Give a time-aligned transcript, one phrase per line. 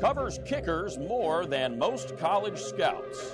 [0.00, 3.32] Covers kickers more than most college scouts.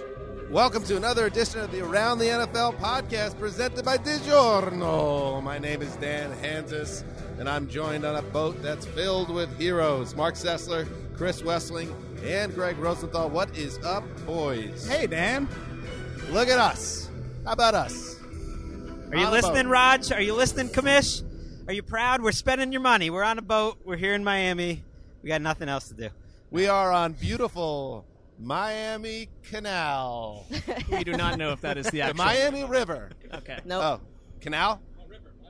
[0.48, 5.42] Welcome to another edition of the Around the NFL podcast presented by DiGiorno.
[5.42, 7.02] My name is Dan Hanzus,
[7.40, 10.14] and I'm joined on a boat that's filled with heroes.
[10.14, 11.92] Marc Sessler, Chris Wesseling,
[12.22, 13.28] and Gregg Rosenthal.
[13.28, 14.86] What is up, boys?
[14.86, 15.48] Hey, Dan.
[16.30, 17.10] Look at us.
[17.44, 18.20] How about us?
[19.10, 19.72] Are you listening, boat.
[19.72, 20.12] Raj?
[20.12, 21.24] Are you listening, Kamish?
[21.66, 22.22] Are you proud?
[22.22, 23.10] We're spending your money.
[23.10, 23.78] We're on a boat.
[23.84, 24.84] We're here in Miami.
[25.24, 26.10] We got nothing else to do.
[26.52, 28.04] We are on beautiful
[28.38, 30.46] Miami Canal,
[30.90, 32.24] We do not know if that is the the actual.
[32.24, 33.10] Miami River.
[33.32, 33.58] Okay.
[33.64, 33.80] No.
[33.80, 34.00] Oh,
[34.40, 34.82] canal?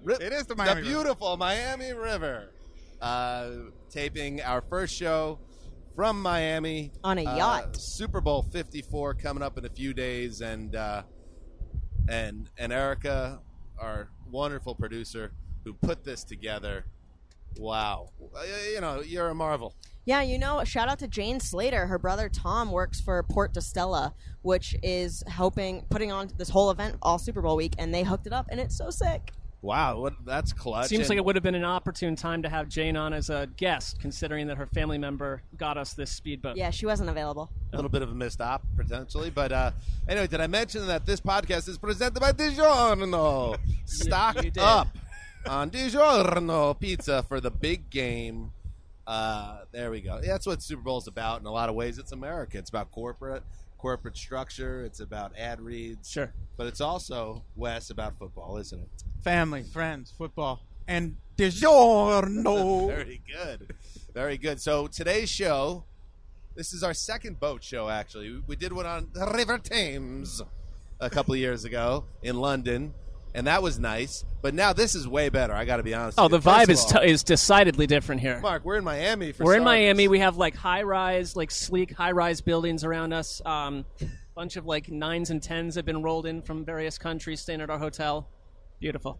[0.04, 0.90] Ri- It is the Miami River.
[0.94, 2.50] beautiful Miami River.
[3.00, 3.50] Uh,
[3.90, 5.40] taping our first show
[5.96, 7.76] from Miami On a Uh, yacht.
[7.76, 11.02] Super Bowl 54 coming up in a few days, and uh,
[12.08, 13.40] and and Erica,
[13.78, 15.32] our wonderful producer,
[15.64, 16.84] who put this together.
[17.58, 18.42] Wow, Uh,
[18.72, 19.74] you know you're a marvel.
[20.04, 21.86] Yeah, you know, shout out to Jane Slater.
[21.86, 26.70] Her brother Tom works for Port de Stella, which is helping putting on this whole
[26.70, 29.30] event all Super Bowl week, and they hooked it up, and it's so sick.
[29.60, 30.88] Wow, what that's clutch.
[30.88, 33.30] Seems and- like it would have been an opportune time to have Jane on as
[33.30, 36.56] a guest, considering that her family member got us this speedboat.
[36.56, 37.48] Yeah, she wasn't available.
[37.72, 39.70] a little bit of a missed op potentially, but uh,
[40.08, 43.56] anyway, did I mention that this podcast is presented by DiGiorno?
[43.86, 44.58] Stock you did.
[44.58, 44.88] up
[45.46, 48.52] on DiGiorno pizza for the big game.
[49.06, 50.20] Uh, there we go.
[50.20, 51.40] That's what Super Bowl is about.
[51.40, 52.58] In a lot of ways, it's America.
[52.58, 53.42] It's about corporate
[53.78, 54.84] corporate structure.
[54.84, 56.08] It's about ad reads.
[56.08, 56.32] Sure.
[56.56, 58.88] but it's also Wes about football, isn't it?
[59.24, 62.86] Family, friends, football, and DiGiorno.
[62.86, 63.74] Very good.
[64.14, 64.60] Very good.
[64.60, 65.84] So today's show,
[66.54, 67.88] this is our second boat show.
[67.88, 70.40] Actually, We- did one on the River Thames
[71.00, 72.94] a couple of years ago in London,
[73.34, 74.24] and that was nice.
[74.42, 75.52] But now this is way better.
[75.54, 76.18] I got to be honest.
[76.18, 76.38] Oh, with you.
[76.38, 78.40] the vibe is all, t- is decidedly different here.
[78.40, 78.64] Mark.
[78.64, 79.32] We're in Miami.
[79.32, 79.64] For We're in starters.
[79.84, 80.08] Miami.
[80.08, 83.40] We have like high rise, like sleek high rise buildings around us.
[83.46, 83.84] Um,
[84.34, 87.70] bunch of like nines and tens have been rolled in from various countries, staying at
[87.70, 88.28] our hotel.
[88.80, 89.18] Beautiful.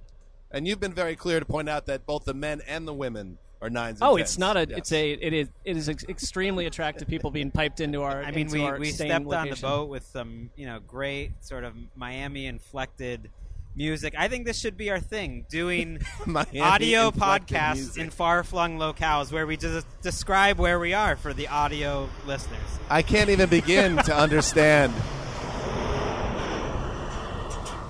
[0.50, 3.38] and you've been very clear to point out that both the men and the women
[3.60, 4.00] are nines.
[4.00, 4.30] And Oh, tens.
[4.30, 4.66] it's not a.
[4.68, 4.78] Yes.
[4.78, 5.12] It's a.
[5.12, 5.48] It is.
[5.64, 8.22] It is ex- extremely attractive people being piped into our.
[8.24, 11.62] I mean, we, we staying stepped on the boat with some, you know, great sort
[11.62, 13.30] of Miami inflected
[13.74, 14.14] music.
[14.18, 16.00] I think this should be our thing, doing
[16.60, 18.02] audio podcasts music.
[18.02, 22.60] in far flung locales where we just describe where we are for the audio listeners.
[22.90, 24.92] I can't even begin to understand.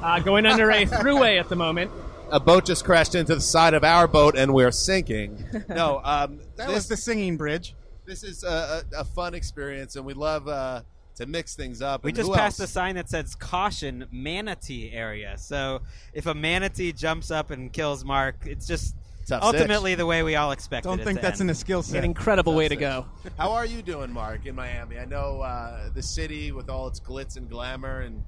[0.02, 1.90] Uh, going under a throughway at the moment.
[2.30, 5.44] A boat just crashed into the side of our boat, and we're sinking.
[5.68, 7.74] No, um, That this, was the singing bridge.
[8.06, 10.82] this is a, a, a fun experience, and we love uh,
[11.16, 12.04] to mix things up.
[12.04, 15.82] We And just who passed a sign that says "Caution, Manatee Area." So
[16.12, 20.34] if a manatee jumps up and kills Mark, it's just Tough ultimately the way we
[20.36, 20.88] all expected.
[20.88, 21.50] Don't it think to that's end.
[21.50, 21.96] in a skill set.
[21.96, 22.04] An set.
[22.04, 23.06] incredible way to go.
[23.38, 24.98] How are you doing, Mark, in Miami?
[24.98, 28.24] I know uh, the city with all its glitz and glamour and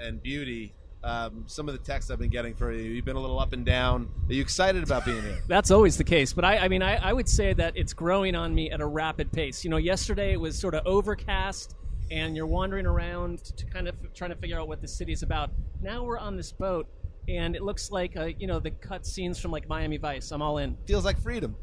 [0.00, 0.74] and beauty.
[1.04, 3.52] Um, some of the texts I've been getting for you, you've been a little up
[3.52, 4.10] and down.
[4.28, 5.38] Are you excited about being here?
[5.46, 8.34] That's always the case, but I, I mean, I, I would say that it's growing
[8.34, 9.62] on me at a rapid pace.
[9.62, 11.76] You know, yesterday it was sort of overcast,
[12.10, 15.22] and you're wandering around to kind of trying to figure out what the city is
[15.22, 15.50] about.
[15.82, 16.86] Now we're on this boat,
[17.28, 20.30] and it looks like uh, you know the cut scenes from like Miami Vice.
[20.30, 20.76] I'm all in.
[20.86, 21.56] Feels like freedom.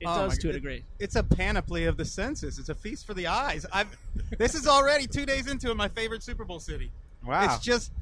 [0.00, 0.56] It Oh does my to a God.
[0.56, 0.84] degree.
[0.98, 2.58] It's a panoply of the senses.
[2.58, 3.64] It's a feast for the eyes.
[3.72, 3.96] I've,
[4.38, 6.90] this is already two days into it, my favorite Super Bowl city.
[7.24, 7.44] Wow.
[7.44, 7.92] It's just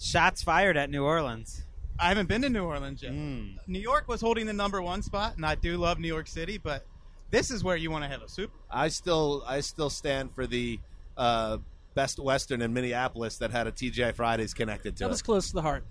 [0.00, 1.64] Shots fired at New Orleans.
[2.00, 3.12] I haven't been to New Orleans yet.
[3.12, 3.56] Mm.
[3.68, 6.58] New York was holding the number one spot, and I do love New York City,
[6.58, 6.84] but
[7.32, 8.52] this is where you want to have a Super.
[8.70, 10.78] I still I still stand for the
[11.16, 11.58] uh,
[11.94, 15.10] Best Western in Minneapolis that had a TGI Fridays connected to That it.
[15.10, 15.84] was close to the heart.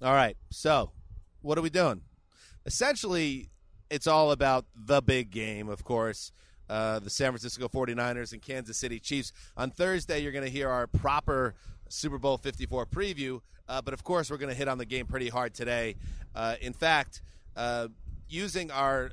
[0.00, 0.36] All right.
[0.50, 0.90] So,
[1.42, 2.00] what are we doing?
[2.66, 3.50] Essentially,
[3.90, 6.32] it's all about the big game, of course.
[6.68, 9.32] Uh, the San Francisco 49ers and Kansas City Chiefs.
[9.56, 11.54] On Thursday, you're going to hear our proper
[11.88, 13.40] Super Bowl 54 preview.
[13.68, 15.96] Uh, but of course, we're going to hit on the game pretty hard today.
[16.34, 17.20] Uh, in fact,
[17.56, 17.88] uh,
[18.28, 19.12] using our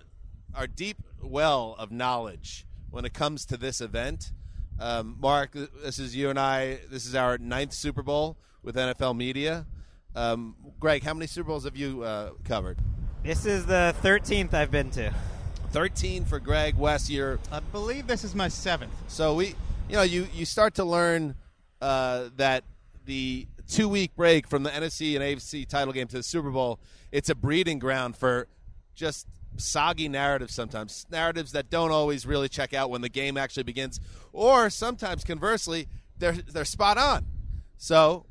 [0.56, 4.32] our deep well of knowledge when it comes to this event,
[4.80, 5.52] um, Mark,
[5.84, 6.80] this is you and I.
[6.90, 9.66] This is our ninth Super Bowl with NFL Media.
[10.16, 12.80] Um, Greg, how many Super Bowls have you uh, covered?
[13.24, 15.14] This is the 13th I've been to.
[15.70, 17.10] 13 for Greg West.
[17.10, 18.92] You're I believe this is my seventh.
[19.08, 19.56] so we,
[19.88, 21.36] you know, you you start to learn
[21.82, 22.64] uh, that
[23.06, 26.80] the two week break from the NFC and AFC title game to the Super Bowl,
[27.12, 28.48] it's a breeding ground for
[28.96, 29.28] just
[29.62, 30.54] soggy narratives.
[30.54, 34.00] Sometimes narratives that don't always really check out when the game actually begins,
[34.34, 35.88] or sometimes conversely,
[36.18, 37.26] they're they're spot on.
[37.78, 38.26] So,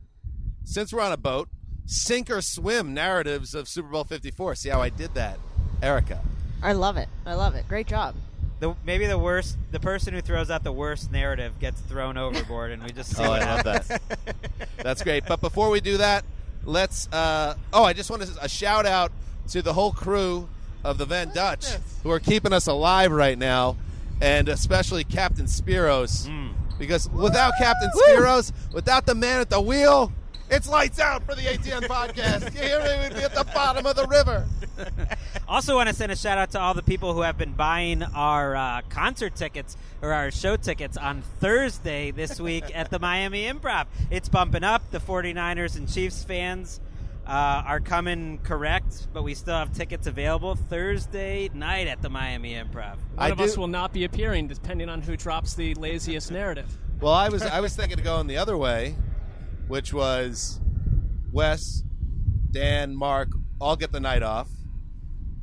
[0.65, 1.49] since we're on a boat,
[1.87, 4.55] sink or swim narratives of Super Bowl Fifty Four.
[4.55, 5.39] See how I did that,
[5.83, 6.21] Erica.
[6.63, 7.09] I love it.
[7.25, 7.67] I love it.
[7.69, 8.15] Great job.
[8.61, 12.73] The, maybe the worst, the person who throws out the worst narrative gets thrown overboard,
[12.73, 14.03] and we just see Oh, what I love that.
[14.77, 15.25] That's great.
[15.27, 16.27] But before we do that,
[16.65, 17.09] let's.
[17.11, 19.13] Uh, oh, I just want to a shout out
[19.49, 20.47] to the whole crew
[20.85, 21.67] of the Van Dutch
[22.03, 23.77] who are keeping us alive right now,
[24.21, 26.29] and especially Captain Spiros.
[26.79, 30.13] Because without Captain Spiros, without the man at the wheel,
[30.49, 32.53] it's lights out for the ATN podcast.
[32.55, 33.09] You hear me?
[33.09, 34.47] We'd be at the bottom of the river.
[35.47, 38.05] Also, want to send a shout out to all the people who have been buying
[38.05, 43.47] our uh, concert tickets or our show tickets on Thursday this week at the Miami
[43.51, 43.87] Improv.
[44.13, 44.89] It's bumping up.
[44.93, 46.79] The 49ers and Chiefs fans
[47.31, 52.55] uh, are coming correct, but we still have tickets available Thursday night at the Miami
[52.55, 52.97] Improv.
[53.15, 56.77] One of us will not be appearing, depending on who drops the laziest narrative.
[57.01, 58.97] Well, I was I was thinking of going the other way,
[59.69, 60.61] which was
[61.31, 61.85] Wes,
[62.51, 63.29] Dan, Mark
[63.61, 64.49] all get the night off.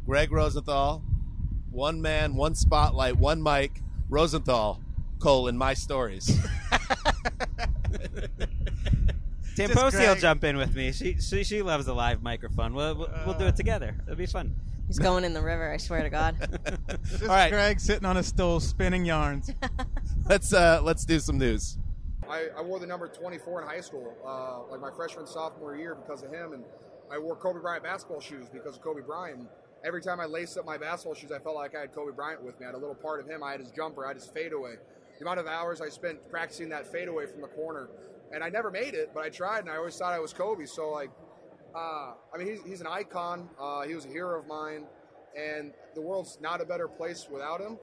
[0.05, 1.05] Gregg Rosenthal,
[1.71, 3.81] one man, one spotlight, one mic.
[4.09, 4.81] Rosenthal,
[5.19, 6.31] Cole, colon my stories.
[9.57, 10.91] Tam Just Posey will jump in with me.
[10.91, 12.75] She she, she loves a live microphone.
[12.75, 13.95] We'll, we'll, we'll do it together.
[14.03, 14.55] It'll be fun.
[14.85, 15.73] He's going in the river.
[15.73, 16.37] I swear to God.
[17.09, 17.49] Just All right.
[17.49, 19.49] Greg sitting on a stool spinning yarns.
[20.29, 21.79] let's uh, let's do some news.
[22.29, 25.95] I, I wore the number 24 in high school, uh, like my freshman sophomore year,
[25.95, 26.63] because of him, and
[27.11, 29.47] I wore Kobe Bryant basketball shoes because of Kobe Bryant.
[29.83, 32.43] Every time I laced up my basketball shoes, I felt like I had Kobe Bryant
[32.43, 32.65] with me.
[32.65, 33.41] I had a little part of him.
[33.41, 34.05] I had his jumper.
[34.05, 34.75] I had his fadeaway.
[35.17, 37.89] The amount of hours I spent practicing that fadeaway from the corner,
[38.31, 40.65] and I never made it, but I tried, and I always thought I was Kobe.
[40.65, 41.09] So like,
[41.75, 43.49] uh, I mean, he's, he's an icon.
[43.59, 44.85] Uh, he was a hero of mine,
[45.35, 47.77] and the world's not a better place without him.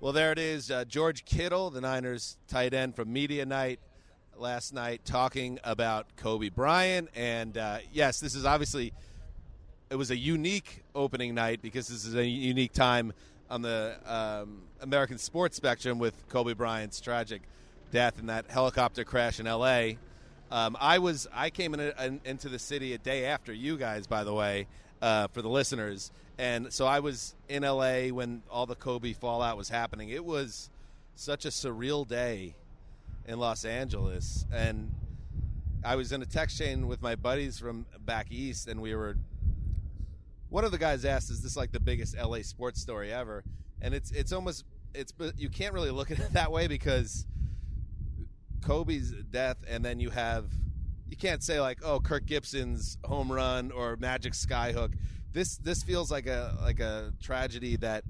[0.00, 0.70] Well, there it is.
[0.70, 3.80] Uh, George Kittle, the Niners tight end from Media Night
[4.36, 7.08] last night, talking about Kobe Bryant.
[7.16, 8.92] And uh, yes, this is obviously
[9.90, 13.12] it was a unique opening night because this is a unique time
[13.50, 17.42] on the um, American sports spectrum with Kobe Bryant's tragic
[17.90, 19.98] death in that helicopter crash in L.A.
[20.50, 24.06] Um, I was I came in, in, into the city a day after you guys,
[24.06, 24.66] by the way,
[25.02, 28.12] uh, for the listeners, and so I was in L.A.
[28.12, 30.08] when all the Kobe fallout was happening.
[30.10, 30.70] It was
[31.16, 32.54] such a surreal day
[33.26, 34.92] in Los Angeles, and
[35.84, 39.16] I was in a text chain with my buddies from back east, and we were.
[40.48, 43.44] One of the guys asked, "Is this like the biggest LA sports story ever?"
[43.80, 44.64] And it's it's almost
[44.94, 47.26] it's you can't really look at it that way because
[48.62, 50.52] Kobe's death, and then you have
[51.08, 54.94] you can't say like, "Oh, Kirk Gibson's home run" or Magic Skyhook.
[55.32, 58.04] This this feels like a like a tragedy that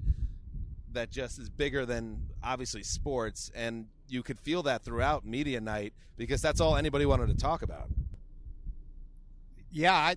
[0.91, 5.93] that just is bigger than obviously sports, and you could feel that throughout media night
[6.17, 7.89] because that's all anybody wanted to talk about.
[9.71, 10.15] yeah, I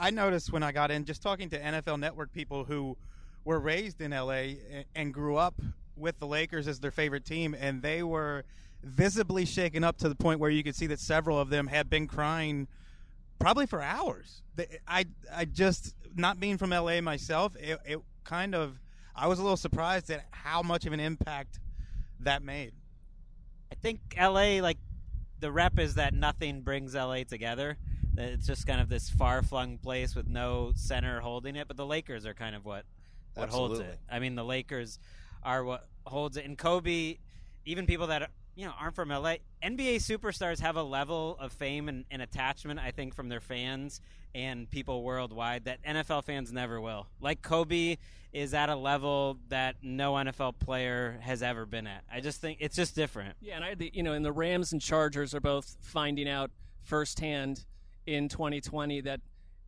[0.00, 2.96] I noticed when I got in just talking to NFL Network people who
[3.44, 4.54] were raised in LA
[4.94, 5.60] and, grew up
[5.94, 8.44] with the Lakers as their favorite team, and they were
[8.82, 11.90] visibly shaken up to the point where you could see that several of them had
[11.90, 12.66] been crying
[13.38, 14.42] probably for hours.
[14.88, 18.80] I I just not being from LA myself, it, it kind of
[19.14, 21.60] I was a little surprised at how much of an impact
[22.20, 22.72] that made.
[23.70, 24.78] I think LA, like
[25.40, 27.76] the rep is that nothing brings LA together.
[28.20, 31.68] That It's just kind of this far flung place with no center holding it.
[31.68, 32.84] But the Lakers are kind of what
[33.34, 33.98] what holds it.
[34.10, 34.98] I mean, the Lakers
[35.42, 36.44] are what holds it.
[36.44, 37.16] And Kobe,
[37.64, 41.88] even people that you know aren't from LA, NBA superstars have a level of fame
[41.88, 42.78] and, and attachment.
[42.78, 44.00] I think from their fans
[44.34, 47.06] and people worldwide that NFL fans never will.
[47.20, 47.96] Like Kobe
[48.32, 52.04] is at a level that no NFL player has ever been at.
[52.12, 53.34] I just think it's just different.
[53.40, 56.50] Yeah, and I, the, you know, and the Rams and Chargers are both finding out
[56.82, 57.64] firsthand
[58.06, 59.20] in 2020 that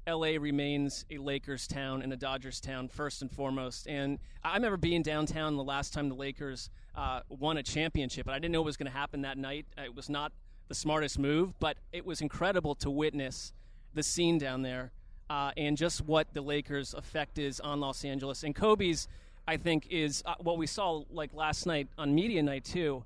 [0.07, 3.87] LA remains a Lakers town and a Dodgers town first and foremost.
[3.87, 8.35] And I remember being downtown the last time the Lakers uh, won a championship, and
[8.35, 9.67] I didn't know what was going to happen that night.
[9.79, 10.33] It was not
[10.69, 13.53] the smartest move, but it was incredible to witness
[13.95, 14.91] the scene down there
[15.31, 18.43] uh, and just what the Lakers' effect is on Los Angeles.
[18.43, 19.09] And Kobe's,
[19.47, 23.05] I think, is uh, what we saw like last night on media night too.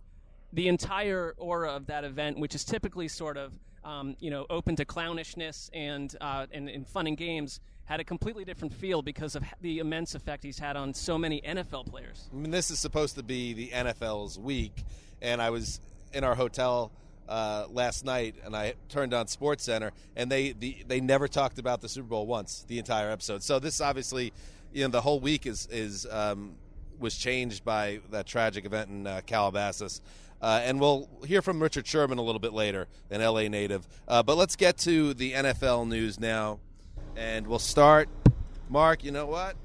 [0.52, 3.52] The entire aura of that event, which is typically sort of
[3.86, 8.04] um, you know open to clownishness and, uh, and and fun and games, had a
[8.04, 12.28] completely different feel because of the immense effect he's had on so many NFL players.
[12.32, 14.84] I mean, this is supposed to be the NFL's week,
[15.22, 15.80] and I was
[16.12, 16.90] in our hotel
[17.28, 21.58] uh, last night, and I turned on Sports Center, and they the, they never talked
[21.58, 23.42] about the Super Bowl once the entire episode.
[23.42, 24.32] So this obviously,
[24.72, 26.56] you know, the whole week is is um,
[26.98, 30.00] was changed by that tragic event in uh, Calabasas.
[30.40, 33.88] Uh, and we'll hear from Richard Sherman a little bit later, an LA native.
[34.06, 36.58] Uh, but let's get to the NFL news now,
[37.16, 38.08] and we'll start.
[38.68, 39.56] Mark, you know what?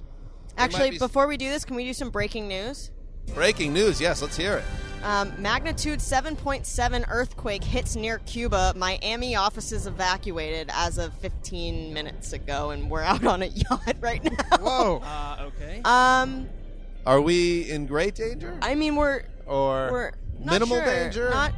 [0.55, 2.91] There Actually, be- before we do this, can we do some breaking news?
[3.35, 4.01] breaking news.
[4.01, 4.65] Yes, let's hear it.
[5.03, 8.73] Um, magnitude 7.7 earthquake hits near Cuba.
[8.75, 14.23] Miami offices evacuated as of 15 minutes ago, and we're out on a yacht right
[14.23, 14.57] now.
[14.59, 15.01] Whoa.
[15.03, 15.81] Uh, okay.
[15.85, 16.47] Um,
[17.05, 18.57] Are we in great danger?
[18.61, 20.11] I mean, we're or we're
[20.45, 20.86] not minimal sure.
[20.86, 21.29] danger?
[21.29, 21.53] Not,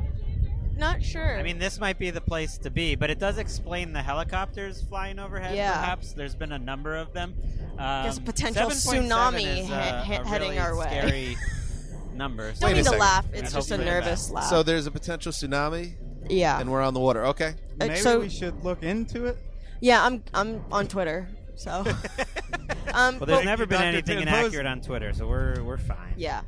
[0.78, 1.38] not sure.
[1.40, 4.82] I mean, this might be the place to be, but it does explain the helicopters
[4.82, 5.56] flying overhead.
[5.56, 5.74] Yeah.
[5.74, 7.36] Perhaps there's been a number of them.
[7.78, 10.86] Um, There's a potential 7.7 tsunami is, uh, he- a heading really our way.
[10.88, 11.38] Scary
[12.16, 12.60] numbers.
[12.60, 13.00] Don't Wait a need to second.
[13.00, 13.26] laugh.
[13.34, 14.46] It's just a you nervous laugh.
[14.46, 15.94] So there's a potential tsunami,
[16.30, 17.26] yeah, and we're on the water.
[17.28, 17.56] Okay.
[17.82, 19.38] Uh, Maybe so- we should look into it.
[19.82, 20.04] yeah.
[20.06, 21.72] I'm I'm on Twitter, so.
[22.94, 23.88] um, Well, there's but- never been Dr.
[23.88, 24.40] anything Tim Post.
[24.40, 26.14] inaccurate on Twitter, so we're we're fine.
[26.16, 26.42] yeah.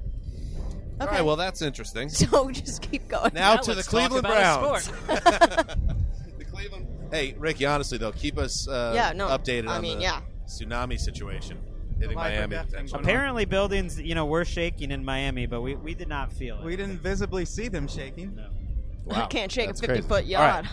[0.99, 1.15] All Okay.
[1.17, 1.25] right.
[1.25, 2.09] Well, that's interesting.
[2.09, 3.31] so just keep going.
[3.33, 4.83] Now Now to the let's talk Cleveland about a Browns.
[4.83, 5.07] sport.
[6.37, 6.87] the Cleveland.
[7.11, 7.65] Hey, Ricky.
[7.65, 10.21] Honestly, though, keep us uh, Yeah, no, updated I on mean, the yeah.
[10.47, 11.59] tsunami situation
[11.99, 12.55] hitting Life or Miami.
[12.55, 12.91] death thing potentially.
[12.91, 13.09] going on.
[13.09, 16.65] Apparently, buildings you know were shaking in Miami, but we, we did not feel it.
[16.65, 18.35] We didn't visibly see them shaking.
[18.35, 18.47] No.
[19.05, 20.01] Wow, Can't shake a 50 crazy.
[20.07, 20.65] foot All right,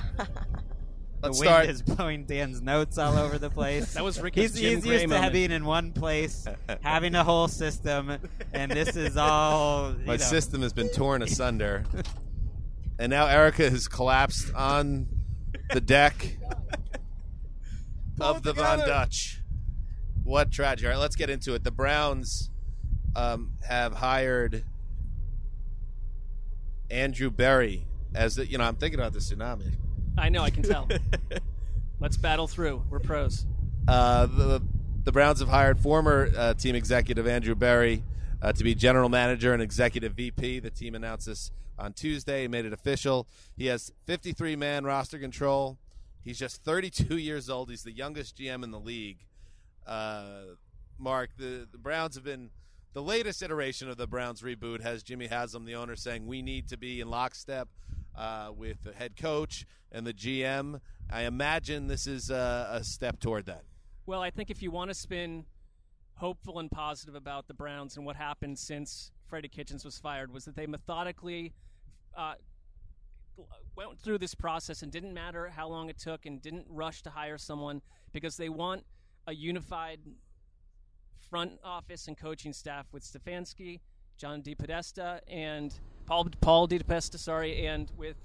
[1.23, 1.23] yacht.
[1.23, 1.69] The Let's wind start.
[1.69, 3.95] is blowing Dan's notes all over the place.
[3.95, 5.33] That was Ricky's He's, Jim he's Gray used to moment.
[5.33, 6.76] being in one place, uh, uh, uh.
[6.83, 8.19] having a whole system,
[8.52, 9.93] and this is all.
[9.93, 11.85] You My know, system has been torn asunder,
[12.99, 15.07] and now Erica has collapsed on
[15.73, 16.37] the deck
[18.21, 19.41] of the Von Dutch.
[20.25, 20.87] What tragedy!
[20.87, 21.64] All right, let's get into it.
[21.64, 22.50] The Browns
[23.17, 24.64] um, have hired
[26.91, 28.47] Andrew Berry as the.
[28.47, 29.73] You know, I'm thinking about the tsunami.
[30.16, 30.88] I know, I can tell.
[32.00, 32.83] Let's battle through.
[32.90, 33.47] We're pros.
[33.88, 34.62] Uh, the
[35.04, 38.04] the Browns have hired former uh, team executive Andrew Berry
[38.40, 40.61] uh, to be general manager and executive VP.
[40.61, 43.26] The team announced this on Tuesday, made it official.
[43.57, 45.78] He has 53 man roster control.
[46.23, 47.71] He's just 32 years old.
[47.71, 49.19] He's the youngest GM in the league.
[49.87, 50.54] Uh,
[50.99, 52.50] Mark, the, the Browns have been
[52.92, 56.69] the latest iteration of the Browns reboot has Jimmy Haslam, the owner, saying we need
[56.69, 57.69] to be in lockstep
[58.16, 60.80] uh, with the head coach and the GM.
[61.11, 63.64] I imagine this is a, a step toward that.
[64.06, 65.44] Well, I think if you want to spin
[66.14, 70.44] hopeful and positive about the Browns and what happened since Freddie Kitchens was fired, was
[70.44, 71.52] that they methodically
[72.16, 72.34] uh,
[73.76, 77.11] went through this process and didn't matter how long it took and didn't rush to
[77.11, 77.80] hire someone
[78.12, 78.84] because they want
[79.26, 80.00] a unified
[81.30, 83.80] front office and coaching staff with Stefanski,
[84.18, 85.75] John DePodesta, and
[86.06, 88.16] Paul Paul DePodesta, sorry, and with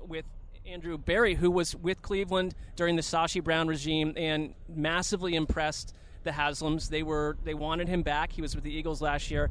[0.00, 0.26] with
[0.66, 6.30] Andrew Berry, who was with Cleveland during the Sashi Brown regime and massively impressed the
[6.30, 6.88] Haslams.
[6.88, 8.32] They were they wanted him back.
[8.32, 9.50] He was with the Eagles last year.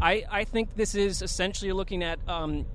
[0.00, 2.66] I, I think this is essentially looking at um,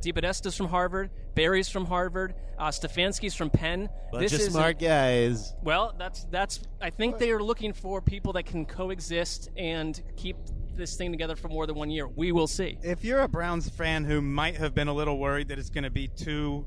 [0.00, 3.88] DePodesta's from Harvard, Berry's from Harvard, uh, Stefanski's from Penn.
[4.10, 5.54] Bunch this of is smart guys.
[5.62, 6.60] well, that's that's.
[6.80, 10.36] I think they are looking for people that can coexist and keep
[10.76, 12.06] keep this thing together for more than one year.
[12.06, 12.78] We will see.
[12.82, 15.84] If you're a Browns fan who might have been a little worried that it's going
[15.84, 16.66] to be too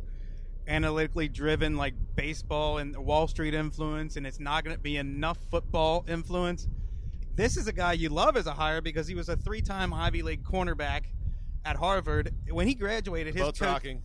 [0.70, 5.38] analytically driven, like baseball and Wall Street influence, and it's not going to be enough
[5.50, 6.68] football influence,
[7.36, 10.22] this is a guy you love as a hire because he was a three-time Ivy
[10.22, 11.06] League cornerback
[11.66, 12.34] at Harvard.
[12.50, 14.04] When he graduated, his Boats coach, rocking.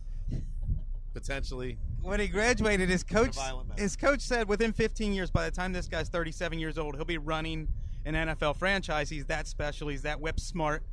[1.13, 1.77] Potentially.
[2.01, 3.37] when he graduated, his coach
[3.77, 7.05] his coach said within 15 years, by the time this guy's 37 years old, he'll
[7.05, 7.67] be running
[8.05, 9.09] an NFL franchise.
[9.09, 9.87] He's that special.
[9.87, 10.83] He's that whip smart.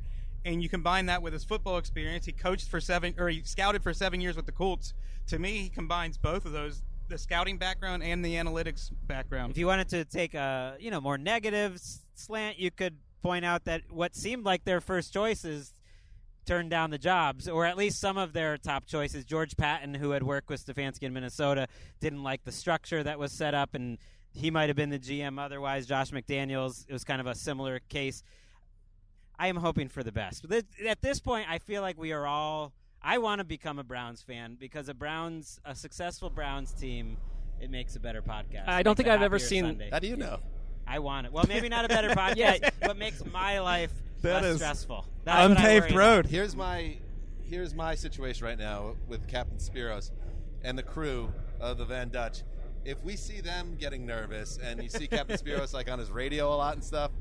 [0.45, 2.25] And you combine that with his football experience.
[2.25, 4.93] He coached for seven, or he scouted for seven years with the Colts.
[5.27, 9.51] To me, he combines both of those: the scouting background and the analytics background.
[9.51, 11.79] If you wanted to take a you know more negative
[12.15, 15.73] slant, you could point out that what seemed like their first choices
[16.45, 19.23] turned down the jobs, or at least some of their top choices.
[19.23, 21.67] George Paton, who had worked with Stefanski in Minnesota,
[22.01, 23.97] didn't like the structure that was set up, and
[24.33, 25.85] he might have been the GM otherwise.
[25.85, 28.23] Josh McDaniels, it was kind of a similar case.
[29.37, 30.41] I am hoping for the best.
[30.47, 32.73] But th- at this point, I feel like we are all.
[33.01, 37.17] I want to become a Browns fan because a Browns, a successful Browns team,
[37.59, 38.67] it makes a better podcast.
[38.67, 39.89] I don't think I've ever seen- Sunday.
[39.91, 40.39] How do you know?
[40.87, 41.33] I want it.
[41.33, 42.69] Well, maybe not a better podcast, Yeah.
[42.81, 45.05] but makes my life That less is stressful.
[45.25, 46.25] That's Unpaved worry road.
[46.27, 46.97] Here's my
[47.41, 50.11] here's my situation right now with Captain Spiros
[50.63, 52.43] and the crew of the Van Dutch.
[52.85, 56.53] If we see them getting nervous and you see Captain Spiros like on his radio
[56.53, 57.11] a lot and stuff,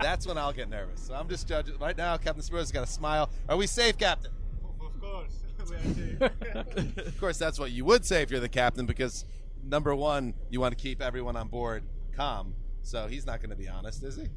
[0.00, 1.00] that's when I'll get nervous.
[1.00, 2.16] So I'm just judging right now.
[2.16, 3.30] Captain Spiros has got a smile.
[3.48, 4.32] Are we safe, Captain?
[4.80, 5.38] Of course.
[7.06, 9.24] Of course, that's what you would say if you're the captain, because
[9.62, 12.54] number one, you want to keep everyone on board calm.
[12.82, 14.28] So he's not going to be honest, is he?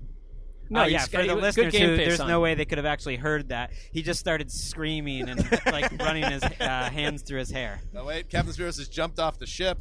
[0.70, 2.28] No, oh, yeah, for the good listeners, who, there's on.
[2.28, 3.72] no way they could have actually heard that.
[3.92, 7.82] He just started screaming and like running his uh, hands through his hair.
[7.94, 8.30] No, wait.
[8.30, 9.80] Captain Spiros has jumped off the ship.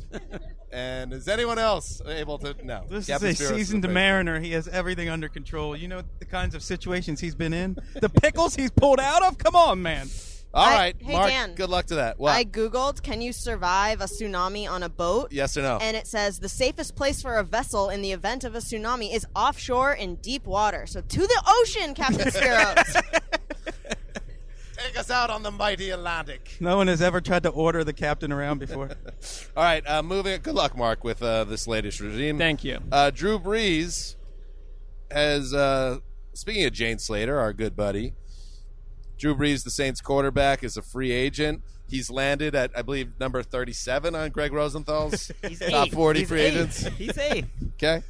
[0.72, 2.54] And is anyone else able to?
[2.64, 2.84] No.
[2.88, 3.94] This Captain is a Spiros seasoned the best.
[3.94, 4.40] mariner.
[4.40, 5.76] He has everything under control.
[5.76, 9.38] You know the kinds of situations he's been in, the pickles he's pulled out of.
[9.38, 10.08] Come on, man.
[10.56, 11.28] All I- right, hey, Mark.
[11.28, 11.54] Dan.
[11.54, 12.18] Good luck to that.
[12.18, 12.32] What?
[12.32, 15.30] I googled, can you survive a tsunami on a boat?
[15.30, 15.78] yes or no?
[15.82, 19.14] And it says the safest place for a vessel in the event of a tsunami
[19.14, 20.86] is offshore in deep water.
[20.86, 23.02] So to the ocean, Captain Spiros.
[24.78, 26.56] Take us out on the mighty Atlantic.
[26.60, 28.90] No one has ever tried to order the captain around before.
[29.56, 30.40] All right, uh, moving.
[30.42, 32.38] Good luck, Mark, with uh, this latest regime.
[32.38, 32.78] Thank you.
[32.92, 34.16] Uh, Drew Brees
[35.10, 35.52] has.
[35.54, 35.98] Uh,
[36.34, 38.12] speaking of Jane Slater, our good buddy,
[39.18, 41.62] Drew Brees, the Saints quarterback, is a free agent.
[41.88, 45.92] He's landed at, I believe, number 37 on Gregg Rosenthal's He's top eight.
[45.92, 46.46] 40 He's free eight.
[46.54, 46.86] agents.
[46.98, 47.44] He's eight.
[47.74, 48.02] Okay.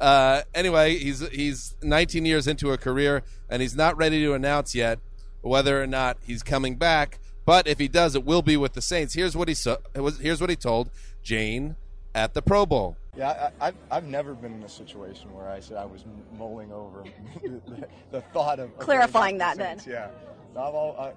[0.00, 4.74] Uh, anyway, he's he's 19 years into a career, and he's not ready to announce
[4.74, 4.98] yet
[5.40, 7.20] whether or not he's coming back.
[7.46, 9.14] But if he does, it will be with the Saints.
[9.14, 9.78] Here's what he so,
[10.20, 10.90] here's what he told
[11.22, 11.76] Jane
[12.14, 12.96] at the Pro Bowl.
[13.16, 16.04] Yeah, I, I've, I've never been in a situation where I said I was
[16.36, 17.04] mulling over
[17.42, 19.86] the, the thought of, of Clarifying going back to that the Saints.
[19.86, 21.12] Yeah, No, I've all, I,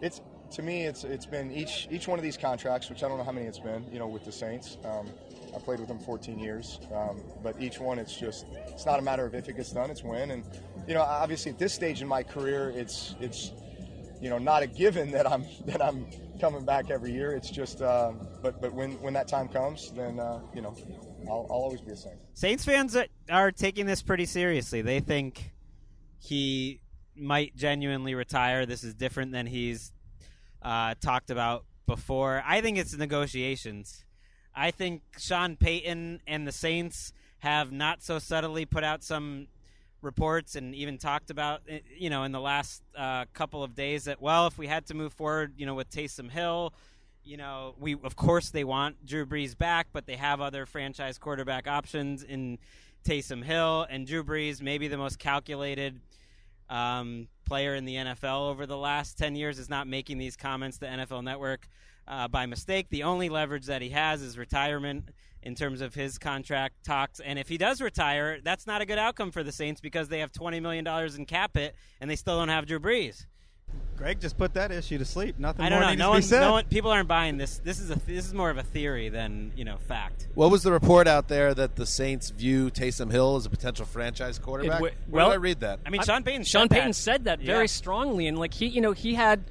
[0.00, 0.20] it's
[0.52, 3.24] to me, it's it's been each each one of these contracts, which I don't know
[3.24, 3.84] how many it's been.
[3.92, 5.08] You know, with the Saints, um,
[5.54, 9.02] I played with them 14 years, um, but each one, it's just it's not a
[9.02, 10.32] matter of if it gets done, it's when.
[10.32, 10.44] And
[10.88, 13.52] you know, obviously at this stage in my career, it's it's
[14.20, 16.06] you know not a given that I'm that I'm
[16.40, 17.32] coming back every year.
[17.32, 20.74] It's just, uh, but but when when that time comes, then uh, you know,
[21.28, 22.16] I'll, I'll always be a Saint.
[22.34, 24.82] Saints fans are, are taking this pretty seriously.
[24.82, 25.52] They think
[26.18, 26.80] he
[27.20, 28.66] might genuinely retire.
[28.66, 29.92] This is different than he's
[30.62, 32.42] uh, talked about before.
[32.46, 34.04] I think it's negotiations.
[34.54, 39.48] I think Sean Payton and the Saints have not so subtly put out some
[40.02, 44.04] reports and even talked about, eh, you know, in the last uh, couple of days
[44.04, 46.72] that, well, if we had to move forward, you know, with Taysom Hill,
[47.22, 51.18] you know, we of course they want Drew Brees back, but they have other franchise
[51.18, 52.58] quarterback options in
[53.04, 56.00] Taysom Hill and Drew Brees, maybe the most calculated
[56.70, 60.78] um, player in the NFL over the last 10 years, is not making these comments
[60.78, 61.68] to NFL Network
[62.08, 62.86] uh, by mistake.
[62.90, 65.10] The only leverage that he has is retirement
[65.42, 67.20] in terms of his contract talks.
[67.20, 70.20] And if he does retire, that's not a good outcome for the Saints because they
[70.20, 73.26] have $20 million in cap it and they still don't have Drew Brees.
[73.96, 75.38] Greg just put that issue to sleep.
[75.38, 75.90] Nothing I don't more know.
[75.90, 76.40] needs No to one, be said.
[76.40, 77.58] no one, people aren't buying this.
[77.58, 80.26] This is a this is more of a theory than you know fact.
[80.34, 83.84] What was the report out there that the Saints view Taysom Hill as a potential
[83.84, 84.78] franchise quarterback?
[84.78, 85.80] It Where w- well, did I read that?
[85.84, 86.44] I mean, Sean Payton.
[86.44, 86.94] Sean said Payton that.
[86.94, 87.46] said that Yeah.
[87.54, 89.44] very strongly, and like he, you know, he had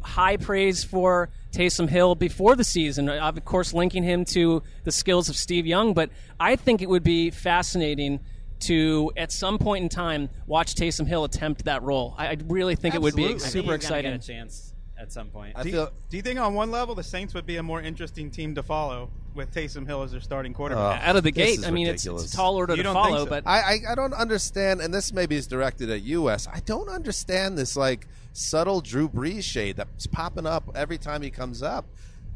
[0.00, 3.08] high praise for Taysom Hill before the season.
[3.08, 7.04] Of course, linking him to the skills of Steve Young, but I think it would
[7.04, 8.18] be fascinating
[8.66, 12.14] to, at some point in time, watch Taysom Hill attempt that role.
[12.16, 13.34] I, I really think it would be Absolutely.
[13.36, 14.10] I think super he's gonna exciting.
[14.12, 15.54] Get a chance at some point.
[15.56, 17.80] I do, feel do you think on one level the Saints would be a more
[17.80, 21.02] interesting team to follow with Taysom Hill as their starting quarterback.
[21.02, 22.24] Oh, Out of the gate, I mean, it's, ridiculous.
[22.24, 23.26] it's a tall order You to follow, so?
[23.26, 26.48] but I, I I don't understand, and this maybe is directed at U.S.
[26.52, 31.30] I don't understand this like subtle Drew Brees shade that's popping up every time he
[31.30, 31.86] comes up.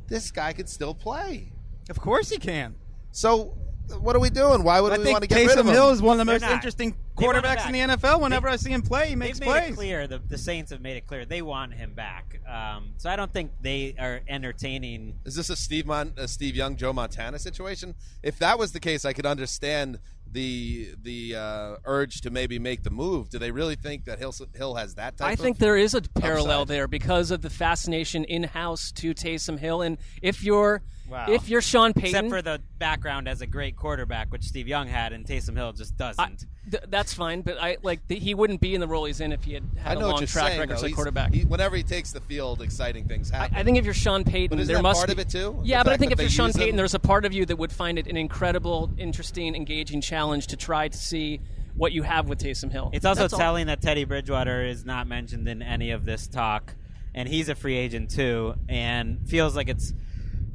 [0.09, 1.53] This guy could still play.
[1.89, 2.75] Of course he can.
[3.13, 3.57] So
[3.99, 4.63] what are we doing?
[4.63, 5.75] Why would I we think want to get rid of Taysom him?
[5.75, 6.53] Hill is one of the They're most not.
[6.53, 8.01] interesting They want him quarterbacks in the back.
[8.01, 8.21] NFL.
[8.21, 9.71] Whenever They- I see him play, he makes They've made plays.
[9.71, 10.07] it clear.
[10.07, 12.41] The, the Saints have made it clear they want him back.
[12.49, 15.15] Um, so I don't think they are entertaining.
[15.25, 17.95] Is this a Steve Mon- a Steve Young, Joe Montana situation?
[18.23, 19.99] If that was the case, I could understand
[20.33, 23.31] the the uh, urge to maybe make the move.
[23.31, 25.29] Do they really think that Hill Hill has that type?
[25.29, 26.69] I of think there is a parallel upside?
[26.77, 31.27] there because of the fascination in house to Taysom Hill, and if you're Wow.
[31.29, 34.87] if you're Sean Payton, Except for the background as a great quarterback, which Steve Young
[34.89, 36.47] had, and Taysom Hill just doesn't.
[36.71, 37.43] th- that's fine.
[37.43, 39.65] But I like the, he wouldn't be in the role he's in if he had
[39.85, 41.33] I had know a what long you're track saying, record as a quarterback.
[41.35, 43.57] he- whenever he takes the field, exciting things happen.
[43.57, 45.29] I think if you're Sean Payton, But isn't there that must part be, of it,
[45.29, 45.61] too?
[45.65, 46.61] Yeah, but I think if you're Sean use him?
[46.63, 50.47] Payton, there's a part of you that would find it an incredible, interesting, engaging challenge
[50.49, 51.41] to try to see
[51.77, 52.91] what you have with Taysom Hill.
[52.93, 53.39] It's also That's all.
[53.39, 56.75] telling that Teddy Bridgewater is not mentioned in any of this talk,
[57.15, 59.93] and he's a free agent too, and feels like it's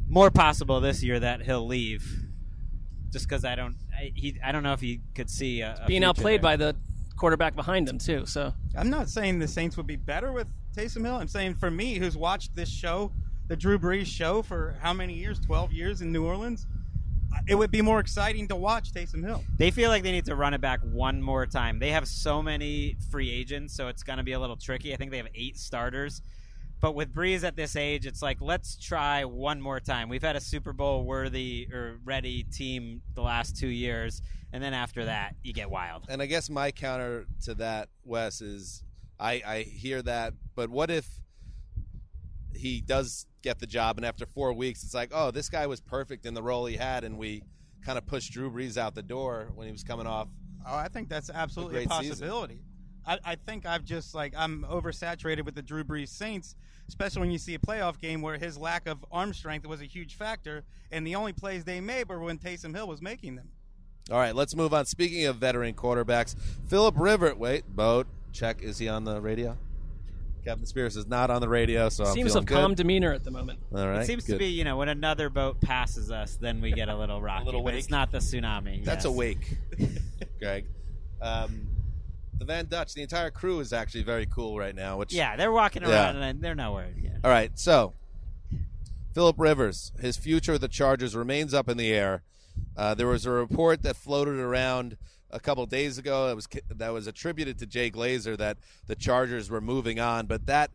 [0.07, 2.21] more possible this year that he'll leave.
[3.11, 5.87] Just because I don't, I, he, I don't know if he could see a, a
[5.87, 6.51] being outplayed there.
[6.51, 6.75] by the
[7.15, 8.25] quarterback behind him too.
[8.25, 11.15] So I'm not saying the Saints would be better with Taysom Hill.
[11.15, 13.11] I'm saying for me, who's watched this show,
[13.47, 15.39] the Drew Brees show, for how many years?
[15.39, 16.67] 12 years in New Orleans.
[17.33, 19.43] Uh, it would be more exciting to watch Taysom Hill.
[19.57, 21.79] They feel like they need to run it back one more time.
[21.79, 24.93] They have so many free agents, so it's going to be a little tricky.
[24.93, 26.21] I think they have eight starters.
[26.85, 30.07] But with Brees at this age, it's like, let's try one more time.
[30.07, 34.21] We've had a Super Bowl worthy or ready team the last two years.
[34.53, 36.05] And then after that, you get wild.
[36.09, 38.83] And I guess my counter to that, Wes, is
[39.19, 41.07] I, I hear that, but what if
[42.53, 45.81] he does get the job and after four weeks it's like, oh, this guy was
[45.81, 47.41] perfect in the role he had, and we
[47.83, 50.27] kind of pushed Drew Brees out the door when he was coming off.
[50.67, 52.27] Oh, I think that's absolutely a, great season.
[52.27, 52.59] possibility.
[53.07, 56.55] I, I think I've just like I'm oversaturated with the Drew Brees Saints,
[56.87, 59.85] especially when you see a playoff game where his lack of arm strength was a
[59.85, 63.49] huge factor, and the only plays they made were when Taysom Hill was making them.
[64.11, 64.85] All right, let's move on.
[64.85, 66.35] Speaking of veteran quarterbacks,
[66.67, 67.35] Philip Rivers.
[67.35, 68.61] Wait, boat check.
[68.61, 69.57] Is he on the radio?
[70.43, 73.23] Captain Spears is not on the radio, so I'm seems feeling of calm demeanor at
[73.23, 73.57] the moment.
[73.73, 76.71] All right, it seems to be, you know, when another boat passes us, then we
[76.71, 77.45] get a little rocky.
[77.45, 77.79] little but wake.
[77.79, 78.83] it's not the tsunami.
[78.83, 79.57] That's a wake,
[80.39, 80.65] Greg.
[81.19, 81.67] Um,
[82.37, 84.97] the Van Dutch, the entire crew is actually very cool right now.
[84.97, 85.89] Which Yeah, they're walking Yeah.
[85.89, 86.89] around and they're nowhere.
[86.99, 87.11] Yeah.
[87.23, 87.93] All right, so
[89.13, 92.23] Philip Rivers, his future with the Chargers remains up in the air.
[92.75, 94.97] Uh, there was a report that floated around
[95.31, 99.49] a couple days ago that was that was attributed to Jay Glazer that the Chargers
[99.49, 100.71] were moving on, but that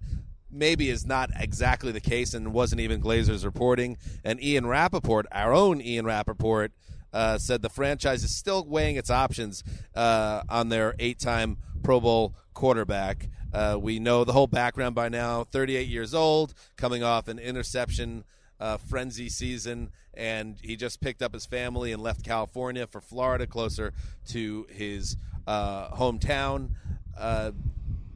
[0.50, 3.96] maybe is not exactly the case and wasn't even Glazer's reporting.
[4.24, 6.72] And Ian Rapoport, our own Ian Rapoport,
[7.12, 9.62] uh, said the franchise is still weighing its options
[9.94, 13.28] uh, on their eight-time Pro Bowl quarterback.
[13.52, 15.44] Uh, we know the whole background by now.
[15.44, 18.24] 38 years old, coming off an interception
[18.60, 23.46] uh, frenzy season, and he just picked up his family and left California for Florida,
[23.46, 23.92] closer
[24.28, 26.70] to his uh, hometown.
[27.18, 27.52] Uh,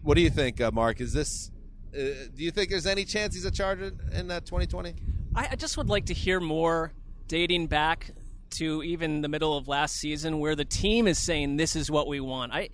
[0.03, 1.01] what do you think, Mark?
[1.01, 1.51] Is this?
[1.93, 4.95] Do you think there's any chance he's a Charger in uh, 2020?
[5.35, 6.93] I, I just would like to hear more
[7.29, 8.11] dating back
[8.51, 12.07] to even the middle of last season where the team is saying this is what
[12.07, 12.53] we want.
[12.53, 12.71] I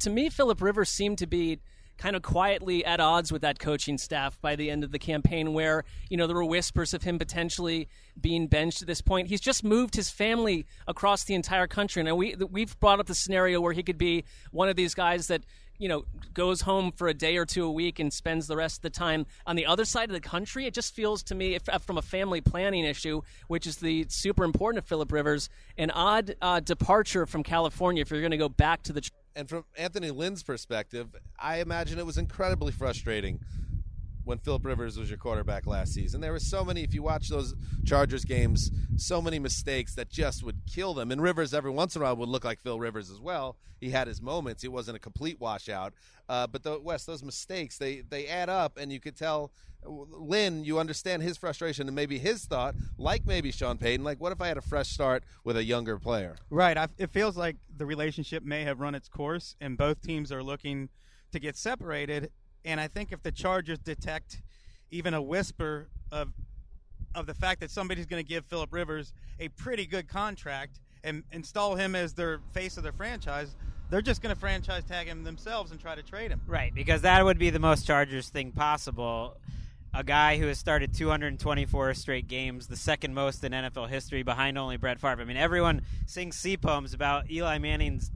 [0.00, 1.60] to me Philip Rivers seemed to be
[1.98, 5.52] kind of quietly at odds with that coaching staff by the end of the campaign
[5.52, 7.88] where you know there were whispers of him potentially
[8.20, 12.16] being benched at this point he's just moved his family across the entire country and
[12.16, 15.44] we we've brought up the scenario where he could be one of these guys that
[15.78, 16.04] you know
[16.34, 18.90] goes home for a day or two a week and spends the rest of the
[18.90, 21.98] time on the other side of the country it just feels to me if, from
[21.98, 26.60] a family planning issue which is the super important of Philip Rivers an odd uh,
[26.60, 29.02] departure from California if you're going to go back to the
[29.34, 31.08] And from Anthony Lynn's perspective,
[31.38, 33.40] I imagine it was incredibly frustrating
[34.24, 36.20] when Philip Rivers was your quarterback last season.
[36.20, 37.54] There were so many, if you watch those
[37.84, 41.10] Chargers games, so many mistakes that just would kill them.
[41.10, 43.56] And Rivers, every once in a while, would look like Phil Rivers as well.
[43.80, 44.62] He had his moments.
[44.62, 45.92] He wasn't a complete washout.
[46.28, 49.52] Uh, but the West, those mistakes, they they add up, and you could tell.
[49.84, 54.30] Lynn, you understand his frustration and maybe his thought, like maybe Sean Payton, like what
[54.30, 56.36] if I had a fresh start with a younger player?
[56.50, 56.78] Right.
[56.78, 60.40] I, it feels like the relationship may have run its course, and both teams are
[60.40, 60.88] looking
[61.32, 62.30] to get separated.
[62.64, 64.42] And I think if the Chargers detect
[64.90, 66.32] even a whisper of
[67.14, 71.24] of the fact that somebody's going to give Philip Rivers a pretty good contract and
[71.32, 73.54] install him as their face of their franchise,
[73.90, 76.40] they're just going to franchise tag him themselves and try to trade him.
[76.46, 79.36] Right, because that would be the most Chargers thing possible.
[79.94, 84.56] a guy who has started 224 straight games, the second most in NFL history, behind
[84.56, 85.20] only Brett Favre.
[85.20, 88.10] I mean, everyone sings sea poems about Eli Manning's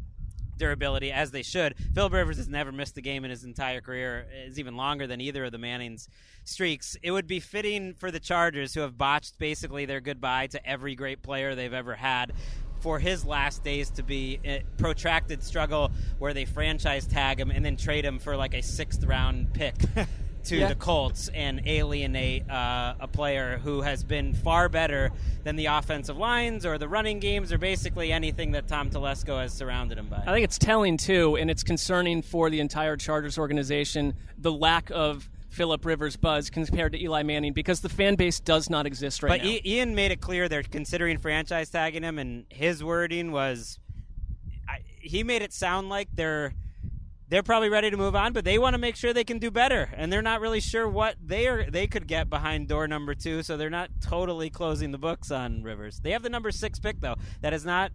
[0.59, 1.75] durability as they should.
[1.95, 4.27] Philip Rivers has never missed a game in his entire career.
[4.47, 6.09] It's even longer than either of the Manning's
[6.45, 6.97] streaks.
[7.03, 10.95] It would be fitting for the Chargers, who have botched basically their goodbye to every
[10.95, 12.33] great player they've ever had.
[12.81, 17.65] For his last days to be a protracted struggle where they franchise tag him and
[17.65, 19.75] then trade him for like a sixth round pick
[20.47, 20.69] to Yeah.
[20.69, 25.11] the Colts and alienate uh, a player who has been far better
[25.45, 29.53] than the offensive lines or the running games or basically anything that Tom Telesco has
[29.53, 30.19] surrounded him by.
[30.27, 34.91] I think it's telling too, and it's concerning for the entire Chargers organization the lack
[34.91, 39.23] of Philip Rivers buzz compared to Eli Manning because the fan base does not exist
[39.23, 39.51] right but now.
[39.53, 43.79] I- Ian made it clear they're considering franchise tagging him, and his wording was,
[44.69, 46.53] I, he made it sound like they're
[47.29, 49.51] they're probably ready to move on, but they want to make sure they can do
[49.51, 53.15] better, and they're not really sure what they are they could get behind door number
[53.15, 56.01] two, so they're not totally closing the books on Rivers.
[56.01, 57.93] They have the number six pick though, that is not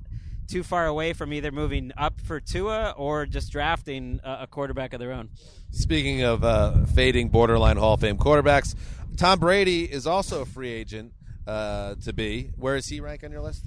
[0.47, 4.99] too far away from either moving up for Tua or just drafting a, quarterback of
[4.99, 5.29] their own.
[5.71, 8.75] Speaking of uh, fading borderline Hall of Fame quarterbacks,
[9.15, 11.13] Tom Brady is also a free agent
[11.47, 12.51] uh, to be.
[12.57, 13.65] Where is he rank on your list?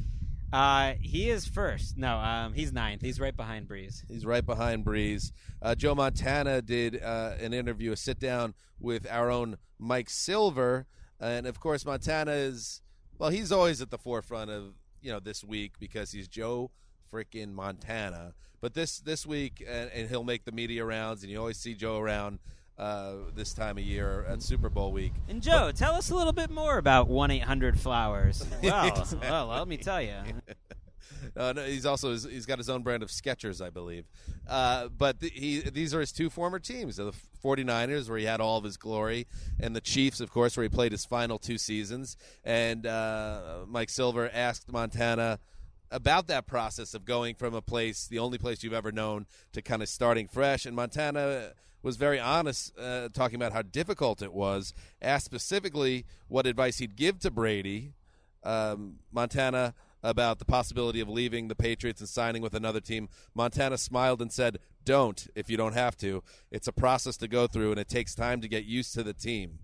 [0.55, 1.99] Uh, he is first.
[1.99, 3.03] No, um, he's ninth.
[3.03, 4.05] He's right behind Brees.
[4.07, 5.33] He's right behind Brees.
[5.61, 10.87] Uh, Joe Montana did uh, an interview, a sit down with our own Mike Silver,
[11.19, 12.83] and of course Montana is
[13.19, 16.71] well, he's always at the forefront of you know this week because he's Joe
[17.13, 18.35] freaking Montana.
[18.61, 21.75] But this this week, and, and he'll make the media rounds, and you always see
[21.75, 22.39] Joe around
[22.79, 25.13] uh, this time of year at Super Bowl week.
[25.29, 28.45] And Joe, tell us a little bit more about one eight hundred flowers.
[28.63, 30.15] Well, well, let me tell you.
[31.37, 34.05] Uh, no, he's also he's got his own brand of Skechers, I believe.
[34.47, 38.41] Uh, but th- he these are his two former teams: the 49ers, where he had
[38.41, 39.27] all of his glory,
[39.59, 42.17] and the Chiefs, of course, where he played his final two seasons.
[42.45, 45.39] And uh, Mike Silver asked Montana
[45.91, 49.63] about that process of going from a place, the only place you've ever known, to
[49.63, 50.67] kind of starting fresh.
[50.67, 51.53] And Montana
[51.85, 54.73] was very honest, uh, talking about how difficult it was.
[55.01, 57.93] Asked specifically what advice he'd give to Brady.
[58.43, 63.09] Um, Montana about the possibility of leaving the Patriots and signing with another team.
[63.35, 66.23] Montana smiled and said, "Don't if you don't have to.
[66.51, 69.15] It's a process to go through, and it takes time to get used to the
[69.15, 69.61] team."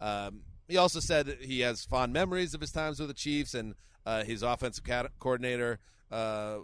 [0.00, 3.74] Um, he also said he has fond memories of his times with the Chiefs and
[4.06, 4.84] uh, his offensive
[5.18, 5.78] coordinator.
[6.10, 6.58] Uh,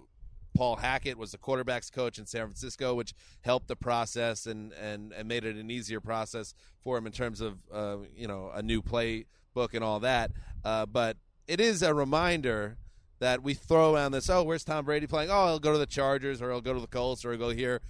[0.55, 3.13] Paul Hackett was the quarterbacks coach in San Francisco, which
[3.43, 7.41] helped the process and, and, and made it an easier process for him in terms
[7.41, 10.31] of uh, you know a new playbook and all that.
[10.65, 12.79] Uh, but it is a reminder
[13.19, 14.31] that we throw around this.
[14.31, 15.31] Oh, where's Tom Brady playing?
[15.31, 17.51] Oh, he'll go to the Chargers or he'll go to the Colts or he'll go
[17.51, 17.81] here.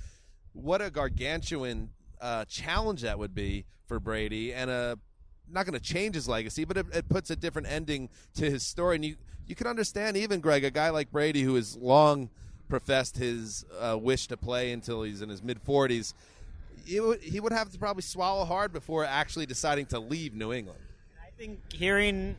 [0.53, 4.99] What a gargantuan uh, challenge that would be for Brady, and a
[5.51, 8.63] not going to change his legacy, but it, it puts a different ending to his
[8.63, 8.97] story.
[8.97, 12.31] And you you can understand even Greg, a guy like Brady who is long
[12.69, 16.15] professed his uh, wish to play until he's in his mid forties.
[16.85, 20.53] He would, he would have to probably swallow hard before actually deciding to leave New
[20.53, 20.81] England.
[21.23, 22.37] I think hearing